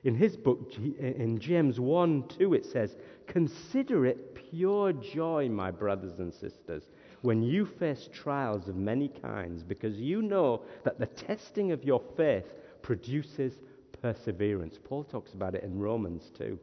In 0.04 0.14
his 0.14 0.36
book, 0.36 0.70
in 0.98 1.38
James 1.38 1.80
1 1.80 2.28
2, 2.28 2.54
it 2.54 2.66
says, 2.66 2.96
Consider 3.26 4.04
it 4.04 4.34
pure 4.34 4.92
joy, 4.92 5.48
my 5.48 5.70
brothers 5.70 6.18
and 6.18 6.32
sisters, 6.32 6.90
when 7.22 7.42
you 7.42 7.64
face 7.64 8.10
trials 8.12 8.68
of 8.68 8.76
many 8.76 9.08
kinds, 9.08 9.62
because 9.62 9.96
you 9.96 10.20
know 10.20 10.62
that 10.84 10.98
the 10.98 11.06
testing 11.06 11.72
of 11.72 11.84
your 11.84 12.02
faith 12.18 12.44
produces 12.82 13.54
perseverance. 14.02 14.78
Paul 14.84 15.04
talks 15.04 15.32
about 15.32 15.54
it 15.54 15.64
in 15.64 15.78
Romans 15.78 16.30
2. 16.36 16.58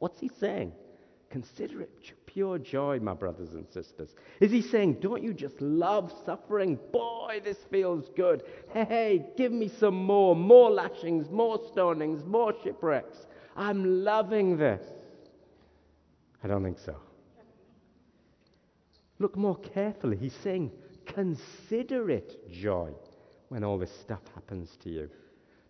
What's 0.00 0.20
he 0.20 0.28
saying? 0.28 0.72
Consider 1.34 1.80
it 1.80 1.90
pure 2.26 2.60
joy, 2.60 3.00
my 3.00 3.12
brothers 3.12 3.54
and 3.54 3.66
sisters. 3.68 4.14
Is 4.38 4.52
he 4.52 4.62
saying, 4.62 4.98
don't 5.00 5.20
you 5.20 5.34
just 5.34 5.60
love 5.60 6.12
suffering? 6.24 6.78
Boy, 6.92 7.40
this 7.42 7.56
feels 7.72 8.08
good. 8.14 8.44
Hey, 8.72 9.26
give 9.36 9.50
me 9.50 9.68
some 9.80 9.96
more, 9.96 10.36
more 10.36 10.70
lashings, 10.70 11.28
more 11.30 11.58
stonings, 11.58 12.24
more 12.24 12.54
shipwrecks. 12.62 13.26
I'm 13.56 14.04
loving 14.04 14.56
this. 14.56 14.80
I 16.44 16.46
don't 16.46 16.62
think 16.62 16.78
so. 16.78 16.94
Look 19.18 19.36
more 19.36 19.58
carefully. 19.58 20.16
He's 20.16 20.36
saying, 20.44 20.70
consider 21.04 22.10
it 22.10 22.48
joy 22.48 22.92
when 23.48 23.64
all 23.64 23.76
this 23.76 23.90
stuff 24.02 24.22
happens 24.36 24.78
to 24.84 24.88
you. 24.88 25.10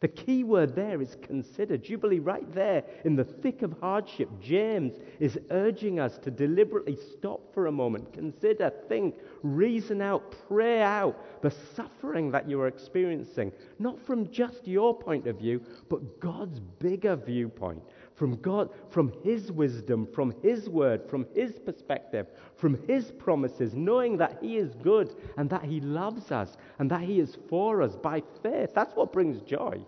The 0.01 0.09
key 0.09 0.45
word 0.45 0.75
there 0.75 1.01
is 1.01 1.17
consider. 1.23 1.79
Jubilee, 1.79 2.19
right 2.19 2.53
there 2.53 2.85
in 3.05 3.17
the 3.17 3.25
thick 3.25 3.63
of 3.63 3.75
hardship, 3.81 4.29
James 4.41 4.99
is 5.19 5.39
urging 5.51 5.99
us 5.99 6.19
to 6.19 6.31
deliberately 6.31 6.97
stop 6.97 7.55
for 7.55 7.67
a 7.67 7.73
moment, 7.73 8.13
consider, 8.13 8.71
think, 8.89 9.15
reason 9.43 10.03
out, 10.03 10.35
pray 10.47 10.83
out 10.83 11.43
the 11.43 11.51
suffering 11.51 12.31
that 12.33 12.49
you 12.49 12.61
are 12.61 12.69
experiencing, 12.69 13.53
not 13.79 13.99
from 14.05 14.31
just 14.31 14.67
your 14.67 14.99
point 14.99 15.27
of 15.27 15.39
view, 15.39 15.63
but 15.89 16.21
God's 16.21 16.61
bigger 16.61 17.17
viewpoint 17.17 17.83
from 18.15 18.37
God, 18.37 18.71
from 18.91 19.13
His 19.23 19.51
wisdom, 19.51 20.07
from 20.15 20.35
His 20.43 20.69
word, 20.69 21.09
from 21.09 21.27
His 21.35 21.59
perspective, 21.59 22.27
from 22.57 22.79
His 22.87 23.11
promises, 23.11 23.75
knowing 23.75 24.17
that 24.19 24.39
He 24.41 24.57
is 24.57 24.75
good 24.77 25.15
and 25.37 25.51
that 25.51 25.65
He 25.65 25.81
loves 25.81 26.31
us 26.31 26.57
and 26.79 26.91
that 26.91 27.03
He 27.03 27.21
is 27.21 27.37
for 27.49 27.83
us 27.83 27.97
by 27.97 28.23
faith. 28.43 28.71
That's 28.75 28.95
what 28.95 29.13
brings 29.13 29.41
joy. 29.43 29.85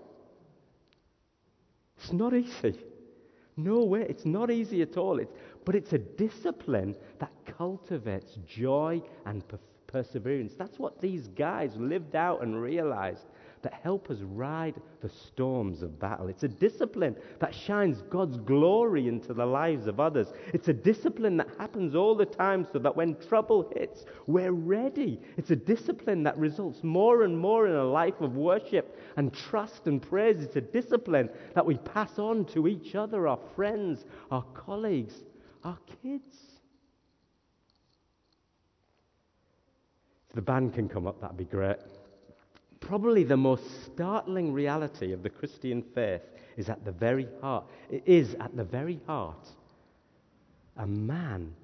It's 1.99 2.13
not 2.13 2.35
easy. 2.35 2.79
No 3.57 3.85
way. 3.85 4.05
It's 4.09 4.27
not 4.27 4.51
easy 4.51 4.83
at 4.83 4.97
all. 4.97 5.19
It's, 5.19 5.33
but 5.65 5.75
it's 5.75 5.93
a 5.93 5.99
discipline 5.99 6.95
that 7.19 7.33
cultivates 7.57 8.37
joy 8.47 9.03
and 9.25 9.43
perseverance. 9.87 10.55
That's 10.59 10.79
what 10.79 11.01
these 11.01 11.29
guys 11.29 11.75
lived 11.77 12.17
out 12.17 12.43
and 12.43 12.61
realized 12.61 13.25
that 13.67 13.81
help 13.83 14.11
us 14.11 14.19
ride 14.21 14.77
the 15.01 15.09
storms 15.09 15.83
of 15.83 15.99
battle. 15.99 16.29
It's 16.29 16.45
a 16.45 16.49
discipline 16.49 17.17
that 17.41 17.53
shines 17.53 18.01
God's 18.03 18.37
glory 18.37 19.09
into 19.09 19.35
the 19.35 19.45
lives 19.45 19.89
of 19.89 19.99
others. 19.99 20.29
It's 20.55 20.69
a 20.69 20.73
discipline 20.73 21.37
that 21.39 21.49
happens 21.59 21.97
all 21.97 22.15
the 22.15 22.27
time 22.27 22.65
so 22.73 22.79
that 22.79 22.95
when 22.95 23.17
trouble 23.17 23.69
hits, 23.75 24.05
we're 24.29 24.53
ready. 24.53 25.21
It's 25.37 25.51
a 25.51 25.57
discipline 25.57 26.23
that 26.23 26.39
results 26.39 26.85
more 26.85 27.25
and 27.25 27.37
more 27.37 27.67
in 27.67 27.75
a 27.75 27.85
life 27.85 28.21
of 28.21 28.37
worship 28.37 28.97
and 29.17 29.35
trust 29.35 29.89
and 29.89 30.01
praise. 30.01 30.41
It's 30.41 30.55
a 30.55 30.61
discipline 30.61 31.29
that 31.57 31.67
we 31.67 31.79
pass 31.79 32.21
on 32.21 32.45
to 32.55 32.69
each 32.69 32.95
other, 32.95 33.27
our 33.27 33.41
friends, 33.57 34.05
our 34.31 34.45
colleagues, 34.55 35.25
our 35.65 35.79
kids. 36.05 36.37
If 40.29 40.37
the 40.37 40.43
band 40.43 40.73
can 40.75 40.89
come 40.89 41.09
up, 41.09 41.21
that'd 41.21 41.37
be 41.37 41.47
great 41.47 41.79
probably 42.81 43.25
the 43.25 43.37
most 43.37 43.85
startling 43.87 44.53
reality 44.53 45.13
of 45.13 45.23
the 45.23 45.31
Christian 45.31 45.83
faith 45.95 46.23
is 46.57 46.69
at 46.69 46.85
the 46.85 46.93
very 46.93 47.29
heart. 47.41 47.67
It 47.91 48.03
is 48.07 48.35
at 48.41 48.57
the 48.57 48.65
very 48.65 49.01
heart 49.07 49.49
a 50.79 50.87
man, 50.87 51.55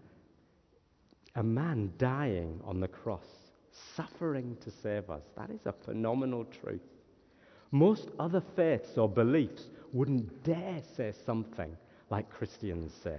a 1.35 1.43
man 1.43 1.93
dying 1.99 2.61
on 2.65 2.81
the 2.81 2.89
cross, 2.89 3.27
suffering 3.95 4.57
to 4.63 4.71
save 4.71 5.11
us. 5.11 5.23
That 5.37 5.51
is 5.51 5.67
a 5.67 5.73
phenomenal 5.73 6.45
truth. 6.45 6.81
Most 7.71 8.09
other 8.19 8.43
faiths 8.57 8.97
or 8.97 9.09
beliefs 9.09 9.69
wouldn't 9.93 10.45
dare 10.45 10.81
say 10.97 11.13
something 11.27 11.77
like 12.11 12.31
Christians 12.31 12.93
say. 13.03 13.19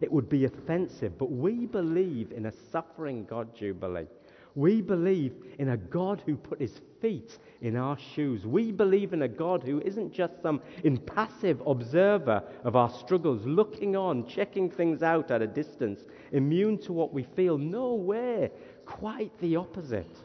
It 0.00 0.12
would 0.12 0.28
be 0.28 0.44
offensive, 0.44 1.18
but 1.18 1.30
we 1.30 1.66
believe 1.66 2.32
in 2.32 2.46
a 2.46 2.52
suffering 2.70 3.24
God 3.24 3.54
Jubilee. 3.54 4.06
We 4.54 4.82
believe 4.82 5.34
in 5.58 5.70
a 5.70 5.76
God 5.76 6.22
who 6.26 6.36
put 6.36 6.60
his 6.60 6.80
feet 7.06 7.38
in 7.60 7.76
our 7.76 7.96
shoes. 7.96 8.44
We 8.44 8.72
believe 8.72 9.12
in 9.12 9.22
a 9.22 9.28
God 9.28 9.62
who 9.62 9.80
isn't 9.80 10.12
just 10.12 10.42
some 10.42 10.60
impassive 10.82 11.62
observer 11.64 12.42
of 12.64 12.74
our 12.74 12.90
struggles, 12.90 13.46
looking 13.46 13.94
on, 13.94 14.26
checking 14.26 14.68
things 14.68 15.04
out 15.04 15.30
at 15.30 15.40
a 15.40 15.46
distance, 15.46 16.00
immune 16.32 16.78
to 16.78 16.92
what 16.92 17.14
we 17.14 17.22
feel. 17.22 17.58
No 17.58 17.94
way. 17.94 18.50
Quite 18.86 19.38
the 19.40 19.54
opposite. 19.54 20.16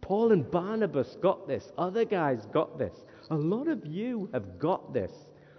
Paul 0.00 0.32
and 0.32 0.50
Barnabas 0.50 1.16
got 1.22 1.46
this. 1.46 1.70
Other 1.78 2.04
guys 2.04 2.46
got 2.52 2.78
this. 2.78 3.04
A 3.30 3.36
lot 3.36 3.68
of 3.68 3.86
you 3.86 4.28
have 4.32 4.58
got 4.58 4.92
this 4.92 5.12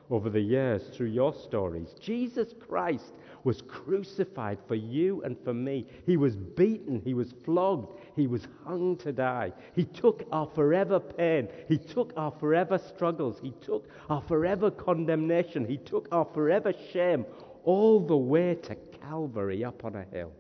over 0.10 0.30
the 0.30 0.42
years 0.42 0.90
through 0.94 1.08
your 1.08 1.34
stories. 1.34 1.96
Jesus 2.02 2.54
Christ 2.68 3.14
was 3.44 3.62
crucified 3.62 4.58
for 4.68 4.76
you 4.76 5.22
and 5.24 5.38
for 5.44 5.54
me. 5.54 5.86
He 6.06 6.18
was 6.18 6.36
beaten, 6.36 7.02
he 7.04 7.14
was 7.14 7.34
flogged, 7.44 8.00
he 8.16 8.28
was 8.28 8.48
hung 8.66 8.98
to 8.98 9.12
die. 9.12 9.52
He 9.76 9.86
took 9.86 10.26
our 10.32 10.48
forever 10.48 11.00
pain, 11.00 11.48
he 11.68 11.78
took 11.78 12.14
our 12.16 12.32
forever 12.32 12.78
struggles, 12.78 13.40
he 13.42 13.52
took 13.62 13.90
our 14.10 14.22
forever 14.22 14.72
condemnation, 14.72 15.66
he 15.66 15.78
took 15.78 16.08
our 16.12 16.26
forever 16.34 16.74
shame 16.92 17.26
all 17.64 18.00
the 18.00 18.18
way 18.18 18.56
to 18.56 18.76
Calvary 18.76 19.64
up 19.64 19.84
on 19.86 19.96
a 19.96 20.06
hill. 20.16 20.32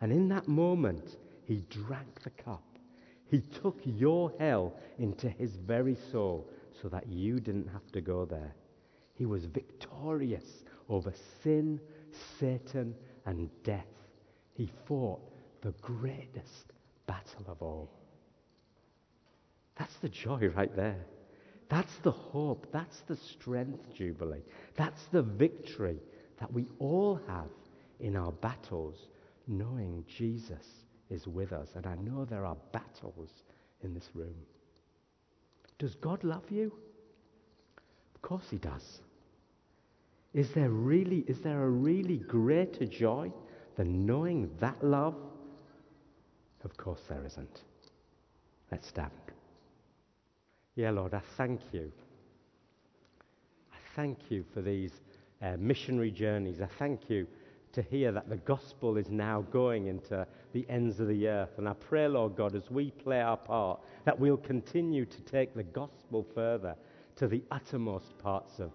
And 0.00 0.10
in 0.10 0.28
that 0.28 0.48
moment, 0.48 1.16
he 1.44 1.64
drank 1.70 2.22
the 2.22 2.30
cup. 2.30 2.64
He 3.30 3.40
took 3.40 3.78
your 3.84 4.32
hell 4.38 4.74
into 4.98 5.28
his 5.28 5.56
very 5.56 5.96
soul 6.10 6.50
so 6.80 6.88
that 6.88 7.06
you 7.08 7.40
didn't 7.40 7.68
have 7.68 7.90
to 7.92 8.00
go 8.00 8.24
there. 8.24 8.54
He 9.14 9.26
was 9.26 9.44
victorious 9.44 10.64
over 10.92 11.12
sin, 11.42 11.80
Satan, 12.38 12.94
and 13.26 13.48
death. 13.64 13.86
He 14.54 14.70
fought 14.86 15.20
the 15.62 15.72
greatest 15.80 16.72
battle 17.06 17.44
of 17.48 17.62
all. 17.62 17.90
That's 19.76 19.96
the 19.96 20.08
joy 20.08 20.48
right 20.54 20.74
there. 20.76 21.06
That's 21.68 21.96
the 22.02 22.10
hope. 22.10 22.66
That's 22.72 23.00
the 23.08 23.16
strength, 23.16 23.94
Jubilee. 23.94 24.42
That's 24.76 25.02
the 25.10 25.22
victory 25.22 25.98
that 26.38 26.52
we 26.52 26.66
all 26.78 27.20
have 27.26 27.48
in 28.00 28.16
our 28.16 28.32
battles, 28.32 29.08
knowing 29.46 30.04
Jesus 30.06 30.66
is 31.08 31.26
with 31.26 31.52
us. 31.52 31.68
And 31.74 31.86
I 31.86 31.94
know 31.96 32.24
there 32.24 32.44
are 32.44 32.56
battles 32.72 33.30
in 33.82 33.94
this 33.94 34.08
room. 34.14 34.34
Does 35.78 35.94
God 35.94 36.22
love 36.24 36.44
you? 36.50 36.72
Of 38.14 38.22
course 38.22 38.44
He 38.50 38.58
does. 38.58 39.00
Is 40.34 40.50
there 40.52 40.70
really, 40.70 41.24
is 41.26 41.40
there 41.40 41.64
a 41.64 41.68
really 41.70 42.18
greater 42.18 42.86
joy 42.86 43.30
than 43.76 44.06
knowing 44.06 44.50
that 44.60 44.82
love? 44.82 45.14
Of 46.64 46.76
course 46.76 47.02
there 47.08 47.24
isn't. 47.26 47.62
Let's 48.70 48.88
stand. 48.88 49.10
Yeah, 50.74 50.90
Lord, 50.90 51.12
I 51.12 51.20
thank 51.36 51.60
you. 51.72 51.92
I 53.72 53.76
thank 53.94 54.30
you 54.30 54.44
for 54.54 54.62
these 54.62 55.00
uh, 55.42 55.56
missionary 55.58 56.10
journeys. 56.10 56.62
I 56.62 56.68
thank 56.78 57.10
you 57.10 57.26
to 57.72 57.82
hear 57.82 58.12
that 58.12 58.28
the 58.28 58.36
gospel 58.36 58.96
is 58.96 59.10
now 59.10 59.42
going 59.50 59.86
into 59.86 60.26
the 60.52 60.66
ends 60.68 61.00
of 61.00 61.08
the 61.08 61.28
earth. 61.28 61.58
And 61.58 61.68
I 61.68 61.74
pray, 61.74 62.06
Lord 62.08 62.36
God, 62.36 62.54
as 62.54 62.70
we 62.70 62.90
play 62.90 63.20
our 63.20 63.36
part, 63.36 63.80
that 64.04 64.18
we'll 64.18 64.36
continue 64.36 65.04
to 65.04 65.20
take 65.22 65.54
the 65.54 65.62
gospel 65.62 66.26
further 66.34 66.74
to 67.16 67.28
the 67.28 67.42
uttermost 67.50 68.16
parts 68.18 68.58
of 68.58 68.70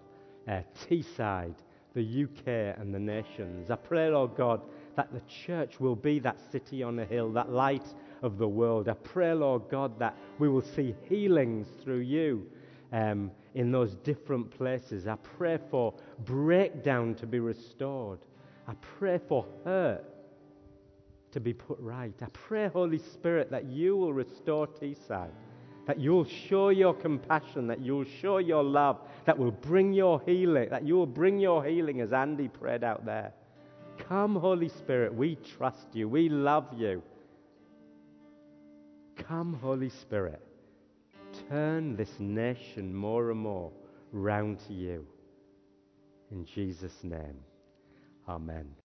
uh, 0.48 0.60
Teesside, 0.86 1.54
the 1.94 2.24
UK, 2.24 2.78
and 2.78 2.94
the 2.94 2.98
nations. 2.98 3.70
I 3.70 3.76
pray, 3.76 4.08
Lord 4.08 4.36
God, 4.36 4.62
that 4.96 5.12
the 5.12 5.20
church 5.46 5.78
will 5.78 5.96
be 5.96 6.18
that 6.20 6.38
city 6.50 6.82
on 6.82 6.98
a 6.98 7.04
hill, 7.04 7.32
that 7.32 7.50
light 7.50 7.94
of 8.22 8.38
the 8.38 8.48
world. 8.48 8.88
I 8.88 8.94
pray, 8.94 9.32
Lord 9.32 9.62
God, 9.70 9.98
that 9.98 10.16
we 10.38 10.48
will 10.48 10.62
see 10.62 10.94
healings 11.08 11.68
through 11.82 12.00
you 12.00 12.46
um, 12.92 13.30
in 13.54 13.70
those 13.70 13.94
different 13.96 14.50
places. 14.50 15.06
I 15.06 15.16
pray 15.16 15.58
for 15.70 15.94
breakdown 16.24 17.14
to 17.16 17.26
be 17.26 17.40
restored. 17.40 18.20
I 18.66 18.74
pray 18.98 19.20
for 19.28 19.46
hurt 19.64 20.04
to 21.32 21.40
be 21.40 21.52
put 21.52 21.78
right. 21.80 22.14
I 22.22 22.26
pray, 22.32 22.68
Holy 22.68 22.98
Spirit, 22.98 23.50
that 23.50 23.66
you 23.66 23.96
will 23.96 24.12
restore 24.12 24.66
Teesside 24.66 25.30
that 25.88 25.98
you'll 25.98 26.26
show 26.26 26.68
your 26.68 26.92
compassion, 26.92 27.66
that 27.66 27.80
you'll 27.80 28.04
show 28.20 28.36
your 28.36 28.62
love, 28.62 29.00
that 29.24 29.38
will 29.38 29.50
bring 29.50 29.94
your 29.94 30.20
healing, 30.26 30.68
that 30.68 30.84
you 30.84 30.94
will 30.94 31.06
bring 31.06 31.38
your 31.38 31.64
healing 31.64 32.02
as 32.02 32.12
Andy 32.12 32.46
prayed 32.46 32.84
out 32.84 33.06
there. 33.06 33.32
Come, 34.06 34.36
Holy 34.36 34.68
Spirit, 34.68 35.14
we 35.14 35.36
trust 35.56 35.86
you, 35.94 36.06
we 36.06 36.28
love 36.28 36.66
you. 36.76 37.02
Come, 39.16 39.54
Holy 39.54 39.88
Spirit, 39.88 40.42
turn 41.48 41.96
this 41.96 42.20
nation 42.20 42.94
more 42.94 43.30
and 43.30 43.40
more 43.40 43.72
round 44.12 44.58
to 44.66 44.74
you. 44.74 45.06
In 46.30 46.44
Jesus' 46.44 47.02
name, 47.02 47.38
amen. 48.28 48.68